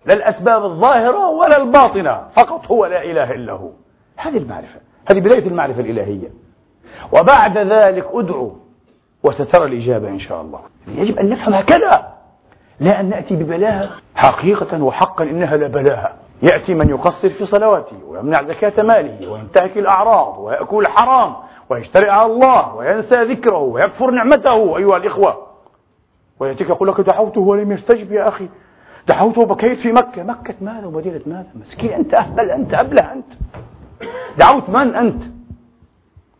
[0.06, 2.28] لا الأسباب الظاهرة ولا الباطنة.
[2.36, 3.70] فقط هو لا إله إلا هو.
[4.16, 4.80] هذه المعرفة.
[5.10, 6.28] هذه بداية المعرفة الإلهية.
[7.12, 8.61] وبعد ذلك أدعو
[9.24, 10.60] وسترى الإجابة إن شاء الله.
[10.88, 12.12] يجب أن نفهم هكذا.
[12.80, 18.82] لا أن نأتي ببلاهة حقيقة وحقا إنها لبلاهة يأتي من يقصر في صلواته ويمنع زكاة
[18.82, 21.34] ماله وينتهك الأعراض ويأكل الحرام
[21.70, 24.76] ويشترئ على الله وينسى ذكره ويكفر نعمته.
[24.76, 25.46] أيها الإخوة
[26.40, 28.48] ويأتيك يقول لك دعوته ولم يستجب يا أخي.
[29.08, 30.22] دعوته وبكيت في مكة.
[30.22, 33.32] مكة ماذا ومدينة ماذا مسكين أنت أهبل أنت أبلة أنت.
[34.38, 35.22] دعوت من أنت؟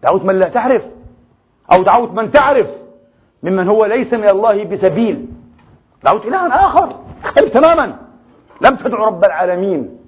[0.03, 0.83] دعوت من لا تعرف
[1.72, 2.66] أو دعوت من تعرف
[3.42, 5.27] ممن هو ليس من الله بسبيل.
[6.05, 6.96] دعوت إلها آخر.
[7.25, 7.96] اختلف تماما.
[8.61, 9.98] لم تدعو رب العالمين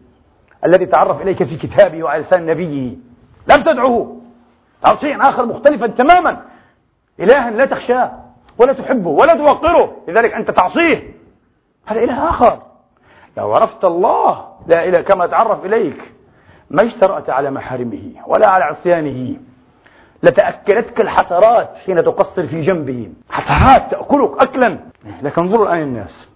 [0.64, 2.96] الذي تعرف إليك في كتابه وعلى لسان نبيه.
[3.48, 4.20] لم تدعوه.
[4.84, 6.42] دعوت شيئا آخر مختلفا تماما.
[7.20, 8.12] إلها لا تخشاه
[8.58, 9.96] ولا تحبه ولا توقره.
[10.08, 11.14] لذلك أنت تعصيه.
[11.86, 12.62] هذا إله آخر.
[13.36, 16.12] لو عرفت الله لا إله كما تعرف إليك
[16.70, 19.36] ما اجترأت على محارمه ولا على عصيانه.
[20.24, 24.78] لتأكلتك الحسرات حين تقصر في جنبه حسرات تأكلك أكلا.
[25.22, 26.30] لكن انظروا الآن الناس.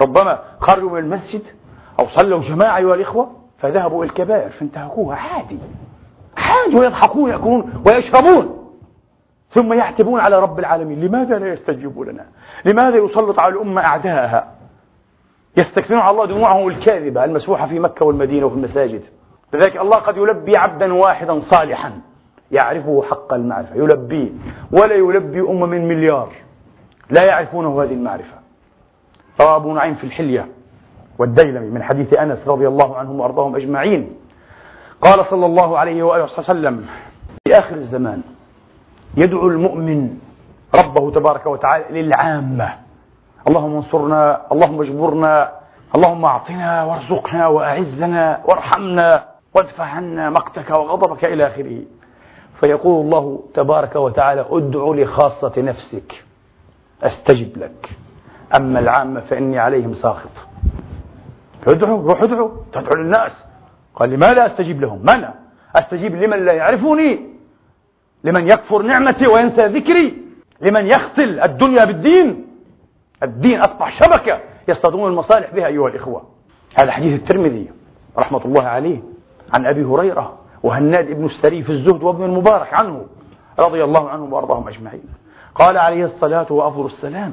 [0.00, 1.42] ربما خرجوا من المسجد
[2.00, 5.58] أو صلوا جماعة أيها الإخوة فذهبوا إلى الكبائر فانتهكوها عادي.
[6.36, 8.58] عادي ويضحكون ويأكلون ويشربون.
[9.50, 11.00] ثم يعتبون على رب العالمين.
[11.00, 12.26] لماذا لا يستجيب لنا؟
[12.64, 14.48] لماذا يسلط على الأمة أعداءها؟
[15.56, 19.02] يستكثرون على الله دموعهم الكاذبة المسفوحة في مكة والمدينة وفي المساجد.
[19.52, 22.00] لذلك الله قد يلبي عبدا واحدا صالحا.
[22.52, 24.28] يعرفه حق المعرفة يلبيه
[24.72, 26.28] ولا يلبي أمة من مليار.
[27.10, 28.36] لا يعرفونه هذه المعرفة.
[29.40, 30.48] روى أبو نعيم في الحلية.
[31.18, 34.16] والديلمي من حديث أنس رضي الله عنهم وأرضاهم أجمعين.
[35.00, 36.86] قال صلى الله عليه وآله وسلم
[37.46, 38.22] في آخر الزمان
[39.16, 40.18] يدعو المؤمن
[40.74, 42.68] ربه تبارك وتعالى للعامة.
[43.48, 45.52] اللهم انصرنا اللهم اجبرنا
[45.96, 51.82] اللهم أعطنا وارزقنا وأعزنا وارحمنا وادفع عنا مقتك وغضبك إلى آخره.
[52.62, 56.24] فيقول الله تبارك وتعالى ادع لخاصة نفسك
[57.02, 57.90] أستجب لك.
[58.56, 60.30] أما العامة فإني عليهم ساخط.
[61.66, 63.44] ادعو روح ادعو تدعو للناس.
[63.94, 65.24] قال لماذا أستجيب لهم؟ من
[65.76, 67.28] أستجيب لمن لا يعرفني
[68.24, 70.22] لمن يكفر نعمتي وينسى ذكري
[70.60, 72.46] لمن يختل الدنيا بالدين.
[73.22, 76.28] الدين أصبح شبكة يصطادون المصالح بها أيها الإخوة.
[76.78, 77.70] هذا حديث الترمذي
[78.18, 79.02] رحمة الله عليه
[79.52, 80.41] عن أبي هريرة.
[80.62, 83.06] وهناد بن السري في الزهد وابن المبارك عنه
[83.58, 85.04] رضي الله عنهم وأرضاهم أجمعين.
[85.54, 87.32] قال عليه الصلاة وأفضل السلام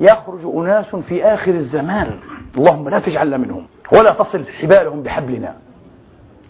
[0.00, 2.20] يخرج أناس في آخر الزمان
[2.56, 5.56] اللهم لا تجعلنا منهم ولا تصل حبالهم بحبلنا.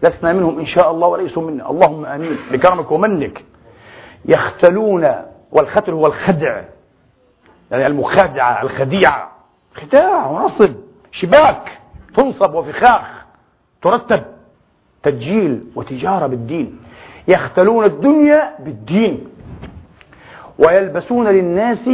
[0.02, 1.70] لسنا منهم إن شاء الله وليسوا منا.
[1.70, 2.38] اللهم آمين.
[2.52, 3.44] بكرمك ومنك.
[4.24, 5.06] يختلون
[5.52, 6.62] والختل هو الخدع.
[7.70, 9.30] يعني المخادعة الخديعة
[9.74, 10.74] خداع ونصب.
[11.10, 11.78] شباك.
[12.16, 13.24] تنصب وفخاخ.
[13.82, 14.24] ترتب.
[15.02, 16.78] تسجيل وتجارة بالدين.
[17.28, 19.24] يختلون الدنيا بالدين.
[20.58, 21.90] ويلبسون للناس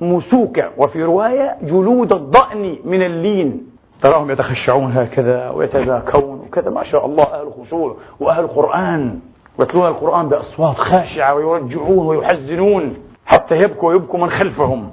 [0.00, 3.66] مسوكة وفي رواية جلود الضأن من اللين.
[4.02, 6.70] تراهم يتخشعون هكذا ويتذاكون وكذا.
[6.70, 9.20] ما شاء الله أهل خشوع وأهل قرآن
[9.58, 12.94] ويتلون القرآن بأصوات خاشعة ويرجعون ويحزنون.
[13.26, 14.90] حتى يبكوا ويبكوا من خلفهم.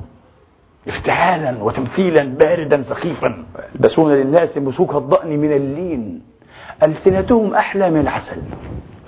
[0.87, 3.45] افتعالا وتمثيلا باردا سخيفا.
[3.75, 6.21] يلبسون للناس مسوك الضأن من اللين.
[6.83, 8.41] ألسنتهم أحلى من العسل.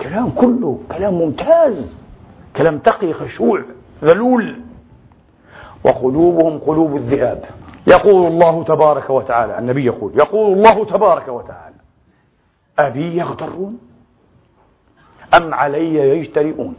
[0.00, 2.02] كلام كله كلام ممتاز.
[2.56, 3.62] كلام تقي خشوع
[4.04, 4.60] ذلول
[5.84, 7.44] وقلوبهم قلوب الذئاب.
[7.86, 11.74] يقول الله تبارك وتعالى النبي يقول يقول الله تبارك وتعالى
[12.78, 13.78] أبي يغترون
[15.36, 16.74] أم علي يجترئون؟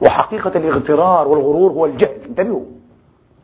[0.00, 2.20] وحقيقة الاغترار والغرور هو الجهل.
[2.28, 2.64] انتبهوا.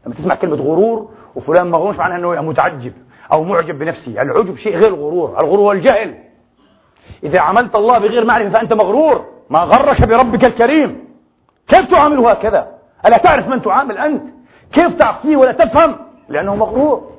[0.07, 2.92] لما تسمع كلمة غرور وفلان مغرور معناها أنه متعجب
[3.33, 4.22] أو معجب بنفسه.
[4.22, 5.40] العجب شيء غير الغرور.
[5.40, 6.27] الغرور هو الجهل.
[7.24, 9.24] إذا عملت الله بغير معرفة فأنت مغرور.
[9.50, 11.09] ما غرك بربك الكريم.
[11.68, 12.68] كيف تعامل هكذا؟
[13.07, 14.28] ألا تعرف من تعامل أنت؟
[14.72, 15.96] كيف تعصيه ولا تفهم؟
[16.28, 17.11] لأنه مغرور.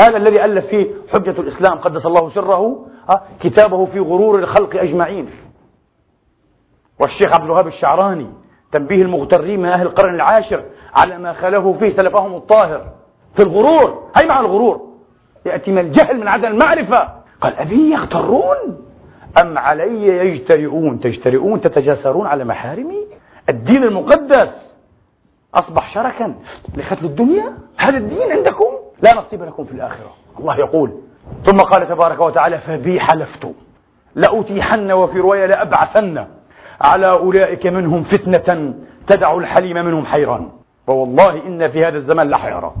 [0.00, 1.78] هذا الذي ألف فيه حجة الإسلام.
[1.78, 2.86] قدس الله سره
[3.40, 5.30] كتابه في غرور الخلق أجمعين.
[7.00, 8.30] والشيخ عبد الوهاب الشعراني
[8.72, 12.92] تنبيه المغترين من أهل القرن العاشر على ما خلفوا فيه سلفهم الطاهر.
[13.34, 14.10] في الغرور.
[14.16, 14.86] هي مع الغرور؟
[15.46, 17.15] يأتي من الجهل من عدم المعرفة.
[17.40, 18.86] قال أبي يغترون؟
[19.42, 23.06] أم علي يجترئون؟ تجترئون تتجاسرون على محارمي؟
[23.48, 24.74] الدين المقدس
[25.54, 26.34] أصبح شركا
[26.74, 28.64] لختل الدنيا؟ هذا الدين عندكم؟
[29.02, 30.14] لا نصيب لكم في الآخرة.
[30.38, 31.00] الله يقول
[31.46, 33.54] ثم قال تبارك وتعالى فبي حلفت.
[34.14, 36.26] لأتيحن وفي رواية لأبعثن.
[36.80, 38.74] على أولئك منهم فتنة
[39.06, 40.48] تدع الحليم منهم حيران.
[40.86, 42.74] ووالله إن في هذا الزمان لحيرة.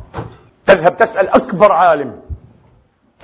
[0.66, 2.20] تذهب تسأل أكبر عالم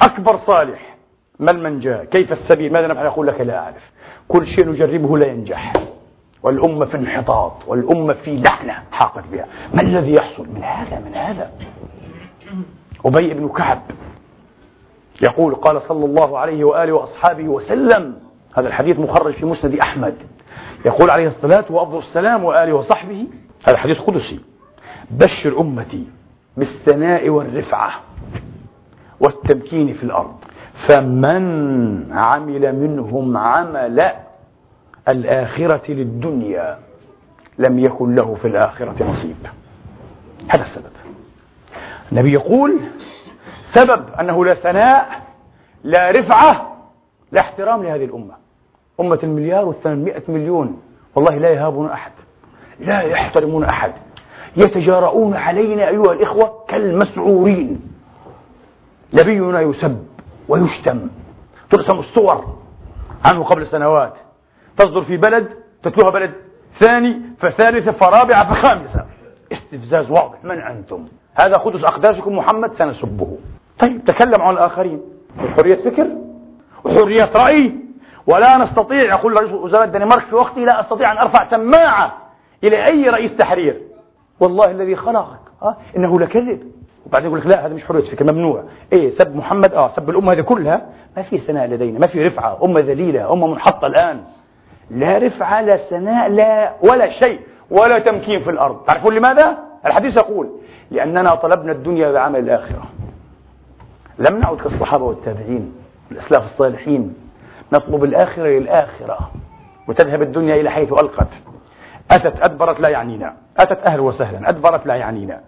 [0.03, 0.92] أكبر صالح.
[1.41, 3.93] ما المنجاة كيف السبيل؟ ماذا نفعل؟ يقول لك لا أعرف.
[4.29, 5.73] كل شيء نجربه لا ينجح.
[6.43, 9.47] والأمة في انحطاط والأمة في لعنة حاقت بها.
[9.75, 11.51] ما الذي يحصل؟ من هذا من هذا.
[13.05, 13.83] أبي بن كعب
[15.23, 18.17] يقول قال صلى الله عليه وآله وأصحابه وسلم
[18.55, 20.15] هذا الحديث مخرج في مسند أحمد.
[20.85, 23.27] يقول عليه الصلاة وأفضل السلام وآله وصحبه
[23.69, 24.41] هذا حديث قدسي.
[25.11, 26.07] بشر أمتي
[26.57, 27.93] بالثناء والرفعة
[29.21, 30.37] والتمكين في الأرض.
[30.87, 34.13] فمن عمل منهم عمل
[35.09, 36.79] الآخرة للدنيا
[37.59, 39.37] لم يكن له في الآخرة نصيب.
[40.49, 40.93] هذا السبب.
[42.13, 42.81] النبي يقول
[43.63, 45.23] سبب أنه لا ثناء
[45.85, 46.77] لا رفعة
[47.33, 48.35] لا احترام لهذه الأمة.
[49.01, 50.81] أمة المليار والثمانمائة مليون.
[51.15, 52.13] والله لا يهابون أحد.
[52.81, 53.93] لا يحترمون أحد.
[54.57, 57.81] يتجارؤون علينا أيها الإخوة كالمسعورين.
[59.15, 60.12] نبينا يسب.
[60.53, 61.09] ويشتم.
[61.71, 62.59] ترسم الصور
[63.25, 64.19] عنه قبل سنوات.
[64.77, 65.49] تصدر في بلد
[65.83, 66.33] تتلوها بلد
[66.79, 69.07] ثاني فثالثة فرابعة فخامسة.
[69.53, 70.45] استفزاز واضح.
[70.45, 73.39] من أنتم؟ هذا قدس أقداسكم محمد سنسبه.
[73.79, 75.03] طيب تكلم عن الآخرين.
[75.57, 76.09] حرية فكر
[76.85, 77.75] وحرية رأي.
[78.27, 82.19] ولا نستطيع يقول رئيس وزراء الدنمارك في وقته لا أستطيع أن أرفع سماعة
[82.65, 83.83] إلى أي رئيس تحرير.
[84.41, 86.73] والله الذي خلقك أه؟ إنه لكذب.
[87.13, 88.65] وبعدين يقول لك لا هذا مش حرية فكر ممنوع.
[88.93, 90.87] إيه سب محمد آه سب الأمة هذه كلها.
[91.17, 92.65] ما في سناء لدينا ما في رفعة.
[92.65, 94.21] أمة ذليلة أمة منحطة الآن.
[94.91, 97.41] لا رفعة لا سناء لا ولا شيء
[97.71, 98.85] ولا تمكين في الأرض.
[98.85, 100.51] تعرفون لماذا؟ الحديث يقول
[100.91, 102.83] لأننا طلبنا الدنيا بعمل الآخرة.
[104.19, 105.73] لم نعد كالصحابة والتابعين
[106.13, 107.15] الأسلاف الصالحين.
[107.73, 109.19] نطلب الآخرة للآخرة
[109.89, 111.29] وتذهب الدنيا إلى حيث ألقت.
[112.11, 113.35] أتت أدبرت لا يعنينا.
[113.59, 115.41] أتت أهلا وسهلا أدبرت لا يعنينا.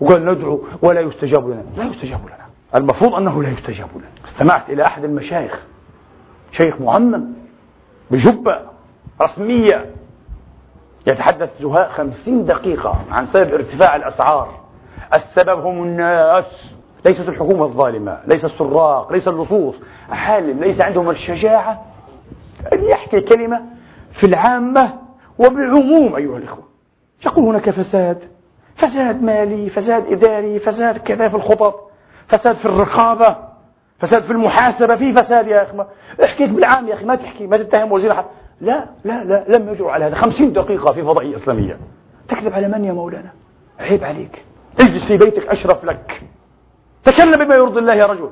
[0.00, 1.62] وقال ندعو ولا يستجاب لنا.
[1.76, 2.46] لا يستجاب لنا.
[2.74, 4.08] المفروض أنه لا يستجاب لنا.
[4.24, 5.62] استمعت إلى أحد المشايخ.
[6.52, 7.24] شيخ معمم
[8.10, 8.58] بجبة
[9.22, 9.90] رسمية
[11.06, 14.60] يتحدث زهاء خمسين دقيقة عن سبب ارتفاع الأسعار.
[15.14, 16.74] السبب هم الناس.
[17.04, 19.74] ليست الحكومة الظالمة ليس السراق ليس اللصوص
[20.10, 21.84] حالم ليس عندهم الشجاعة
[22.72, 23.62] أن يحكي كلمة
[24.12, 24.98] في العامة
[25.38, 26.64] وبالعموم أيها الإخوة.
[27.26, 28.18] يقول هناك فساد.
[28.76, 31.90] فساد مالي فساد إداري فساد كذا في الخطط
[32.28, 33.36] فساد في الرقابة
[33.98, 35.84] فساد في المحاسبة في فساد يا أخي
[36.24, 38.24] احكيك بالعام يا أخي ما تحكي ما تتهم وزير حد.
[38.60, 40.14] لا لا لا لم يجروا على هذا.
[40.14, 41.78] خمسين دقيقة في فضائية إسلامية.
[42.28, 43.32] تكذب على من يا مولانا؟
[43.78, 44.44] عيب عليك.
[44.80, 46.22] اجلس في بيتك أشرف لك.
[47.04, 48.30] تكلم بما يرضي الله يا رجل.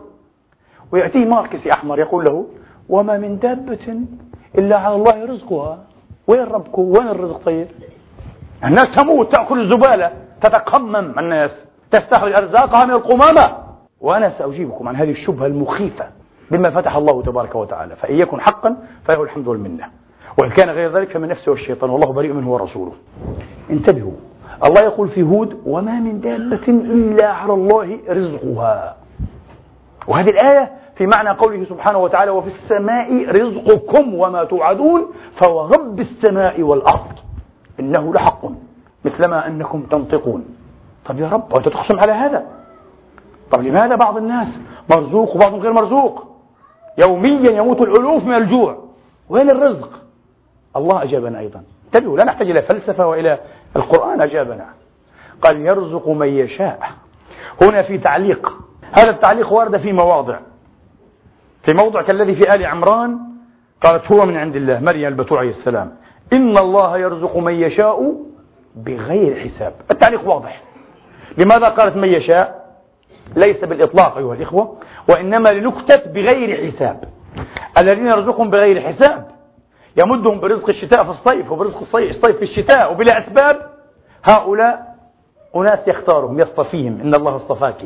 [0.92, 2.46] ويأتيه ماركسي أحمر يقول له
[2.88, 4.00] وما من دابة
[4.58, 5.78] إلا على الله رزقها.
[6.26, 7.68] وين ربكم؟ وين الرزق طيب؟
[8.64, 10.12] الناس تموت تأكل الزبالة.
[10.42, 13.56] تتقمم الناس تستخرج أرزاقها من القمامة.
[14.00, 16.04] وأنا سأجيبكم عن هذه الشبهة المخيفة
[16.50, 17.96] بما فتح الله تبارك وتعالى.
[17.96, 19.84] فإن يكن حقا فله الحمد والمنة.
[20.38, 22.92] وإن كان غير ذلك فمن نفسه والشيطان والله بريء منه ورسوله.
[23.70, 24.12] انتبهوا
[24.64, 28.96] الله يقول في هود وما من دابة إلا على الله رزقها.
[30.08, 37.12] وهذه الآية في معنى قوله سبحانه وتعالى وفي السماء رزقكم وما توعدون فورب السماء والأرض.
[37.80, 38.44] إنه لحق.
[39.04, 40.44] مثلما أنكم تنطقون.
[41.04, 42.46] طب يا رب وأنت تقسم على هذا.
[43.50, 46.26] طب لماذا بعض الناس مرزوق وبعضهم غير مرزوق؟
[46.98, 48.84] يوميا يموت الألوف من الجوع.
[49.28, 49.90] وين الرزق؟
[50.76, 51.62] الله أجابنا أيضا.
[51.86, 53.38] انتبهوا لا نحتاج إلى فلسفة وإلى
[53.76, 54.66] القرآن أجابنا.
[55.42, 56.80] قال يرزق من يشاء.
[57.62, 58.52] هنا في تعليق.
[58.98, 60.38] هذا التعليق ورد في مواضع.
[61.62, 63.18] في موضع كالذي في آل عمران
[63.82, 65.96] قالت هو من عند الله مريم البتول عليه السلام.
[66.32, 68.14] إن الله يرزق من يشاء
[68.74, 69.74] بغير حساب.
[69.90, 70.62] التعليق واضح.
[71.38, 72.60] لماذا قالت من يشاء؟
[73.36, 74.76] ليس بالإطلاق أيها الإخوة
[75.08, 77.04] وإنما لنكتة بغير حساب.
[77.78, 79.30] الذين يرزقهم بغير حساب
[79.96, 83.70] يمدهم برزق الشتاء في الصيف وبرزق الصيف في الشتاء وبلا أسباب.
[84.24, 84.96] هؤلاء
[85.56, 87.00] أناس يختارهم يصطفيهم.
[87.00, 87.84] إن الله اصطفاك.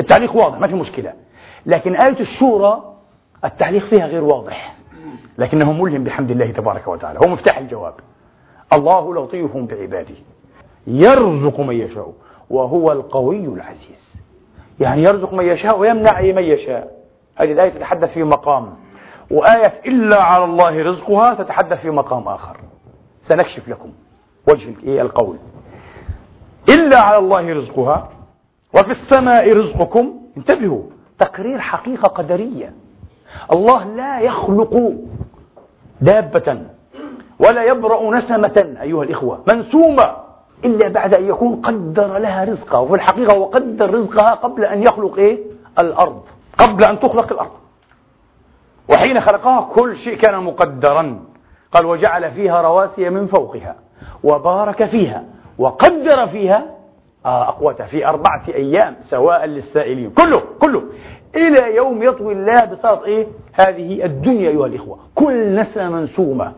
[0.00, 1.12] التعليق واضح ما في مشكلة.
[1.66, 2.94] لكن آية الشورى
[3.44, 4.76] التعليق فيها غير واضح.
[5.38, 7.18] لكنه ملهم بحمد الله تبارك وتعالى.
[7.18, 7.94] هو مفتاح الجواب.
[8.72, 10.14] الله لطيف بعباده.
[10.86, 12.12] يرزق من يشاء
[12.50, 14.16] وهو القوي العزيز.
[14.80, 17.02] يعني يرزق من يشاء ويمنع من يشاء.
[17.36, 18.74] هذه الآية تتحدث في مقام.
[19.30, 22.56] وآية إلا على الله رزقها تتحدث في مقام آخر.
[23.22, 23.92] سنكشف لكم
[24.48, 25.36] وجه القول.
[26.68, 28.08] إلا على الله رزقها
[28.74, 30.20] وفي السماء رزقكم.
[30.36, 30.82] انتبهوا
[31.18, 32.72] تقرير حقيقة قدرية.
[33.52, 34.92] الله لا يخلق
[36.00, 36.66] دابة
[37.46, 40.16] ولا يبرأ نسمة أيها الإخوة منسومة
[40.64, 45.18] إلا بعد أن يكون قدر لها رزقها وفي الحقيقة هو قدر رزقها قبل أن يخلق
[45.18, 45.38] إيه؟
[45.78, 46.22] الأرض
[46.58, 47.50] قبل أن تخلق الأرض.
[48.88, 51.20] وحين خلقها كل شيء كان مقدرا.
[51.72, 53.76] قال وجعل فيها رواسي من فوقها
[54.24, 55.24] وبارك فيها
[55.58, 56.66] وقدر فيها
[57.26, 60.10] آه، أقوتها في أربعة أيام سواء للسائلين.
[60.10, 60.82] كله كله.
[61.34, 64.98] إلى يوم يطوي الله بساط إيه؟ هذه الدنيا أيها الإخوة.
[65.14, 66.52] كل نسمة منسومة.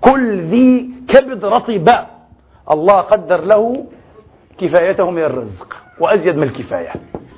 [0.00, 1.90] كل ذي كبد رطب.
[2.70, 3.86] الله قدر له
[4.58, 6.92] كفايته من الرزق وأزيد من الكفاية.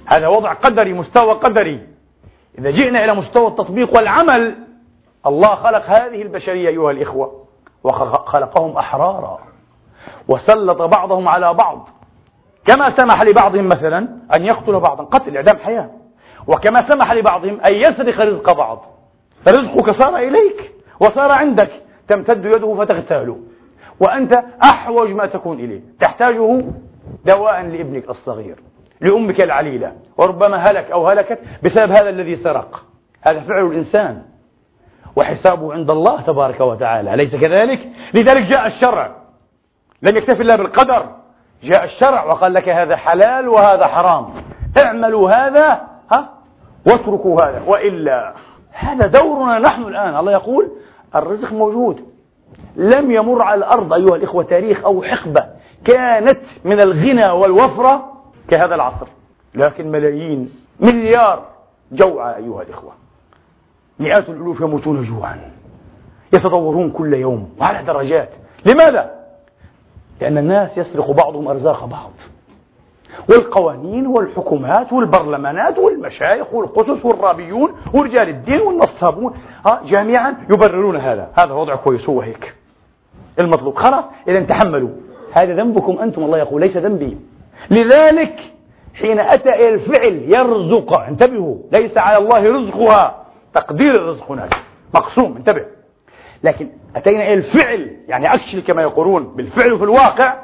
[0.06, 1.86] هذا وضع قدري مستوى قدري.
[2.58, 4.56] إذا جئنا إلى مستوى التطبيق والعمل
[5.26, 7.44] الله خلق هذه البشرية أيها الإخوة
[7.84, 9.38] وخلقهم أحرارا
[10.28, 11.88] وسلط بعضهم على بعض.
[12.66, 13.98] كما سمح لبعضهم مثلا
[14.34, 15.90] أن يقتل بعضا قتل إعدام حياة.
[16.46, 18.84] وكما سمح لبعضهم أن يسرق رزق بعض.
[19.48, 21.81] رزقك صار إليك وصار عندك.
[22.08, 23.38] تمتد يده فتغتاله.
[24.00, 24.32] وأنت
[24.64, 25.80] أحوج ما تكون إليه.
[26.00, 26.64] تحتاجه
[27.24, 28.56] دواء لابنك الصغير
[29.00, 29.92] لأمك العليلة.
[30.18, 32.84] وربما هلك أو هلكت بسبب هذا الذي سرق.
[33.22, 34.22] هذا فعل الإنسان.
[35.16, 37.14] وحسابه عند الله تبارك وتعالى.
[37.14, 39.16] أليس كذلك؟ لذلك جاء الشرع.
[40.02, 41.06] لم يكتفي الله بالقدر.
[41.62, 44.34] جاء الشرع وقال لك هذا حلال وهذا حرام.
[44.84, 46.28] اعملوا هذا ها؟
[46.86, 47.62] واتركوا هذا.
[47.66, 48.34] وإلا.
[48.72, 50.16] هذا دورنا نحن الآن.
[50.16, 50.70] الله يقول
[51.14, 52.04] الرزق موجود.
[52.76, 55.46] لم يمر على الأرض أيها الإخوة تاريخ أو حقبة
[55.84, 58.12] كانت من الغنى والوفرة
[58.48, 59.06] كهذا العصر.
[59.54, 60.50] لكن ملايين
[60.80, 61.46] مليار
[61.92, 62.92] جوعى أيها الإخوة.
[63.98, 65.50] مئات الألوف يموتون جوعا.
[66.32, 68.30] يتطورون كل يوم وعلى درجات.
[68.66, 69.10] لماذا؟
[70.20, 72.10] لأن الناس يسرق بعضهم أرزاق بعض.
[73.28, 79.34] والقوانين والحكومات والبرلمانات والمشايخ والقسس والرابيون ورجال الدين والنصابون.
[79.66, 81.30] ها جميعا يبررون هذا.
[81.38, 82.54] هذا وضع كويس هو هيك
[83.40, 83.74] المطلوب.
[83.74, 84.90] خلاص؟ إذا تحملوا.
[85.32, 87.16] هذا ذنبكم أنتم الله يقول ليس ذنبي.
[87.70, 88.40] لذلك
[88.94, 91.00] حين أتى إلى الفعل يرزق.
[91.00, 93.24] انتبهوا ليس على الله رزقها.
[93.54, 94.54] تقدير الرزق هناك.
[94.94, 95.64] مقسوم انتبه.
[96.44, 97.96] لكن أتينا إلى الفعل.
[98.08, 99.36] يعني أكشل كما يقولون.
[99.36, 100.34] بالفعل في الواقع.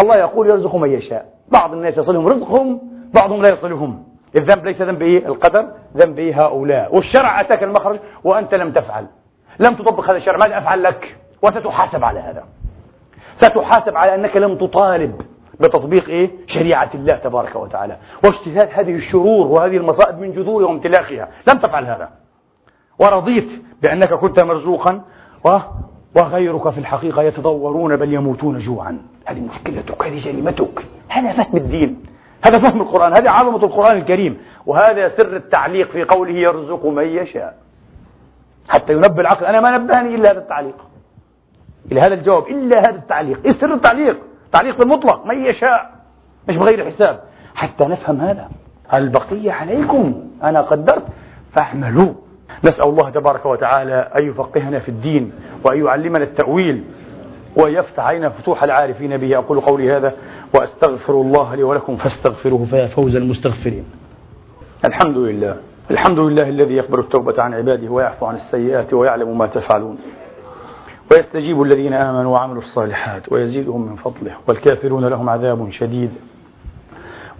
[0.00, 1.33] الله يقول يرزق من يشاء.
[1.48, 2.80] بعض الناس يصلهم رزقهم
[3.14, 4.04] بعضهم لا يصلهم.
[4.36, 6.94] الذنب ليس ذنب إيه؟ القدر ذنب إيه هؤلاء.
[6.94, 9.06] والشرع أتاك المخرج وأنت لم تفعل.
[9.60, 12.44] لم تطبق هذا الشرع ماذا أفعل لك؟ وستحاسب على هذا.
[13.34, 15.20] ستحاسب على أنك لم تطالب
[15.60, 17.96] بتطبيق إيه؟ شريعة الله تبارك وتعالى.
[18.24, 21.28] واجتثاث هذه الشرور وهذه المصائب من جذورها وامتلاقها.
[21.48, 22.08] لم تفعل هذا.
[22.98, 25.04] ورضيت بأنك كنت مرزوقا.
[26.16, 28.98] وغيرك في الحقيقة يتضورون بل يموتون جوعا.
[29.26, 30.86] هذه مشكلتك هذه جريمتك.
[31.08, 32.06] هذا فهم الدين.
[32.44, 33.12] هذا فهم القرآن.
[33.12, 34.38] هذه عظمة القرآن الكريم.
[34.66, 37.56] وهذا سر التعليق في قوله يرزق من يشاء.
[38.68, 39.46] حتى ينبه العقل.
[39.46, 40.76] أنا ما نبهني إلا هذا التعليق.
[41.92, 42.46] إلى هذا الجواب.
[42.46, 43.40] إلا هذا التعليق.
[43.44, 44.18] إيه سر التعليق؟
[44.52, 45.26] تعليق بالمطلق.
[45.26, 45.90] من يشاء.
[46.48, 47.20] مش بغير حساب.
[47.54, 48.48] حتى نفهم هذا.
[48.94, 50.30] البقية عليكم.
[50.42, 51.06] أنا قدرت.
[51.52, 52.14] فاعملوا
[52.64, 55.32] نسأل الله تبارك وتعالى أن يفقهنا في الدين
[55.64, 56.84] وأن يعلمنا التأويل
[57.56, 59.38] ويفتح علينا فتوح العارفين به.
[59.38, 60.14] أقول قولي هذا
[60.54, 63.84] وأستغفر الله لي ولكم فاستغفروه فيا فوز المستغفرين.
[64.84, 65.56] الحمد لله.
[65.90, 69.98] الحمد لله الذي يقبل التوبة عن عباده ويعفو عن السيئات ويعلم ما تفعلون.
[71.12, 76.10] ويستجيب الذين آمنوا وعملوا الصالحات ويزيدهم من فضله والكافرون لهم عذاب شديد.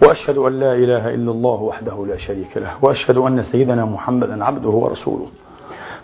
[0.02, 4.68] وأشهد أن لا إله إلا الله وحده لا شريك له وأشهد أن سيدنا محمدا عبده
[4.68, 5.26] ورسوله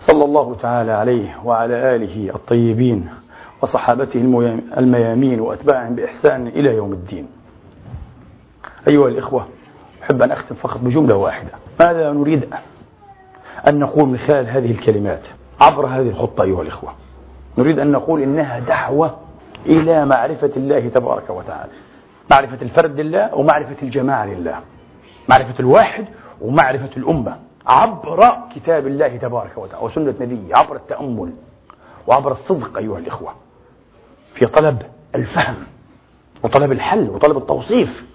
[0.01, 3.09] صلى الله تعالى عليه وعلى آله الطيبين
[3.63, 4.21] وصحابته
[4.79, 7.27] الميامين وأتباعهم بإحسان إلى يوم الدين.
[8.91, 9.47] أيها الإخوة
[10.03, 11.51] أحب أن أختم فقط بجملة واحدة.
[11.81, 12.49] ماذا نريد
[13.69, 15.23] أن نقول من خلال هذه الكلمات
[15.61, 16.91] عبر هذه الخطة أيها الإخوة؟
[17.59, 19.17] نريد أن نقول إنها دعوة
[19.67, 21.73] إلى معرفة الله تبارك وتعالى.
[22.31, 24.61] معرفة الفرد لله ومعرفة الجماعة لله.
[25.29, 26.05] معرفة الواحد
[26.41, 31.33] ومعرفة الأمة عبر كتاب الله تبارك وتعالى وسنة نبيه عبر التأمل
[32.07, 33.35] وعبر الصدق أيها الإخوة
[34.35, 34.83] في طلب
[35.15, 35.55] الفهم
[36.43, 38.07] وطلب الحل وطلب التوصيف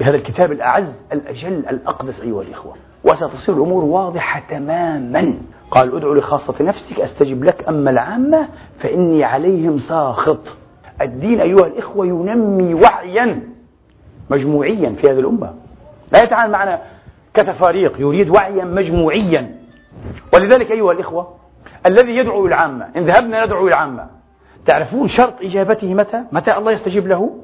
[0.00, 2.74] بهذا الكتاب الأعز الأجل الأقدس أيها الإخوة.
[3.04, 5.34] وستصير الأمور واضحة تماما.
[5.70, 10.56] قال ادعو لخاصة نفسك أستجب لك أما العامة فإني عليهم ساخط.
[11.02, 13.42] الدين أيها الإخوة ينمي وعيا
[14.30, 15.54] مجموعيا في هذه الأمة.
[16.12, 16.82] لا يتعامل معنا
[17.34, 19.56] كتفاريق يريد وعيا مجموعيا.
[20.34, 21.34] ولذلك أيها الإخوة
[21.86, 24.06] الذي يدعو العامة إن ذهبنا ندعو العامة
[24.66, 27.36] تعرفون شرط إجابته متى؟ متى الله يستجيب له؟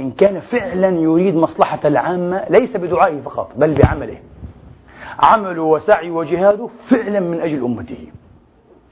[0.00, 4.18] إن كان فعلا يريد مصلحة العامة ليس بدعائه فقط بل بعمله.
[5.18, 8.06] عمله وسعي وجهاده فعلا من أجل أمته.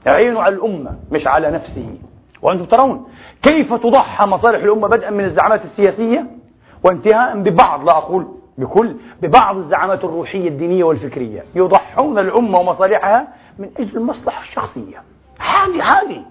[0.07, 1.95] عينه على الأمة مش على نفسه.
[2.41, 3.05] وأنتم ترون
[3.41, 6.25] كيف تضحى مصالح الأمة بدءا من الزعامات السياسية؟
[6.83, 8.27] وانتهاء ببعض لا أقول
[8.57, 11.43] بكل ببعض الزعامات الروحية الدينية والفكرية.
[11.55, 13.27] يضحون الأمة ومصالحها
[13.59, 15.01] من أجل المصلحة الشخصية.
[15.39, 16.21] عادي عادي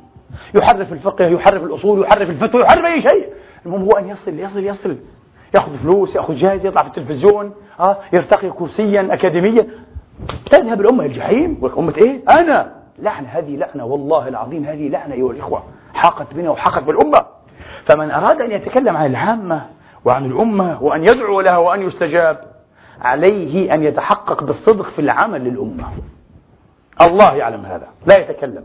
[0.54, 3.28] يحرف الفقه يحرف الأصول يحرف الفتوى يحرف أي شيء.
[3.66, 4.96] المهم هو أن يصل يصل يصل.
[5.54, 9.66] يأخذ فلوس يأخذ جائزه يطلع في التلفزيون آه يرتقي كرسيا اكاديميا.
[10.50, 12.79] تذهب الأمة الجحيم؟ أمة إيه؟ أنا.
[13.02, 15.62] لعنه هذه لعنه والله العظيم هذه لعنه أيها الإخوة
[15.94, 17.26] حاقت بنا وحاقت بالأمة.
[17.84, 19.66] فمن أراد أن يتكلم عن العامة
[20.04, 22.40] وعن الأمة وأن يدعو لها وأن يستجاب
[23.00, 25.84] عليه أن يتحقق بالصدق في العمل للأمة.
[27.00, 28.62] الله يعلم هذا لا يتكلم.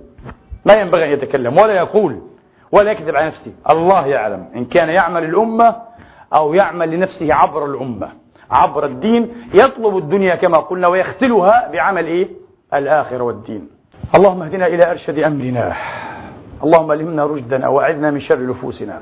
[0.65, 2.21] ما ينبغي أن يتكلم ولا يقول
[2.71, 3.53] ولا يكذب على نفسه.
[3.69, 5.75] الله يعلم إن كان يعمل الأمة
[6.33, 8.09] أو يعمل لنفسه عبر الأمة
[8.51, 12.29] عبر الدين يطلب الدنيا كما قلنا ويختلها بعمل إيه؟
[12.73, 13.74] الآخرة والدين.
[14.15, 15.73] اللهم اهدنا إلى أرشد أمرنا.
[16.63, 19.01] اللهم ألهمنا رشدنا وأعذنا من شر نفوسنا.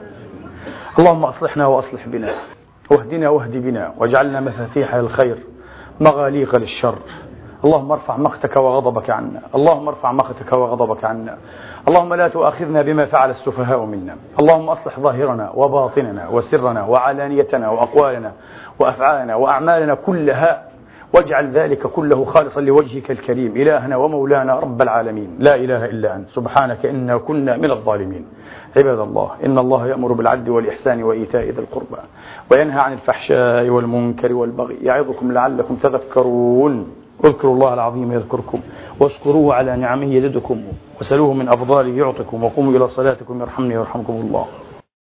[1.00, 2.30] اللهم أصلحنا وأصلح بنا.
[2.92, 3.94] واهدنا واهد بنا.
[3.98, 5.38] واجعلنا مفاتيح للخير
[6.00, 6.96] مغاليق للشر.
[7.66, 9.42] اللهم ارفع مقتك وغضبك عنا.
[9.56, 11.38] اللهم ارفع مقتك وغضبك عنا.
[11.88, 14.16] اللهم لا تؤاخذنا بما فعل السفهاء منا.
[14.40, 18.32] اللهم أصلح ظاهرنا وباطننا وسرنا وعلانيتنا وأقوالنا
[18.80, 20.73] وأفعالنا وأعمالنا كلها
[21.14, 23.56] واجعل ذلك كله خالصا لوجهك الكريم.
[23.56, 25.36] إلهنا ومولانا رب العالمين.
[25.40, 26.30] لا إله إلا أنت.
[26.30, 28.26] سبحانك إنا كنا من الظالمين.
[28.78, 32.02] عباد الله إن الله يأمر بالعدل والإحسان وإيتاء ذي القربى
[32.52, 34.78] وينهى عن الفحشاء والمنكر والبغي.
[34.82, 36.88] يعظكم لعلكم تذكرون.
[37.26, 38.60] اذكروا الله العظيم يذكركم.
[39.00, 40.64] واشكروه على نعمه يزدكم.
[41.00, 42.44] وسلوه من أفضاله يعطكم.
[42.44, 44.46] وقوموا إلى صلاتكم يرحمني ويرحمكم الله.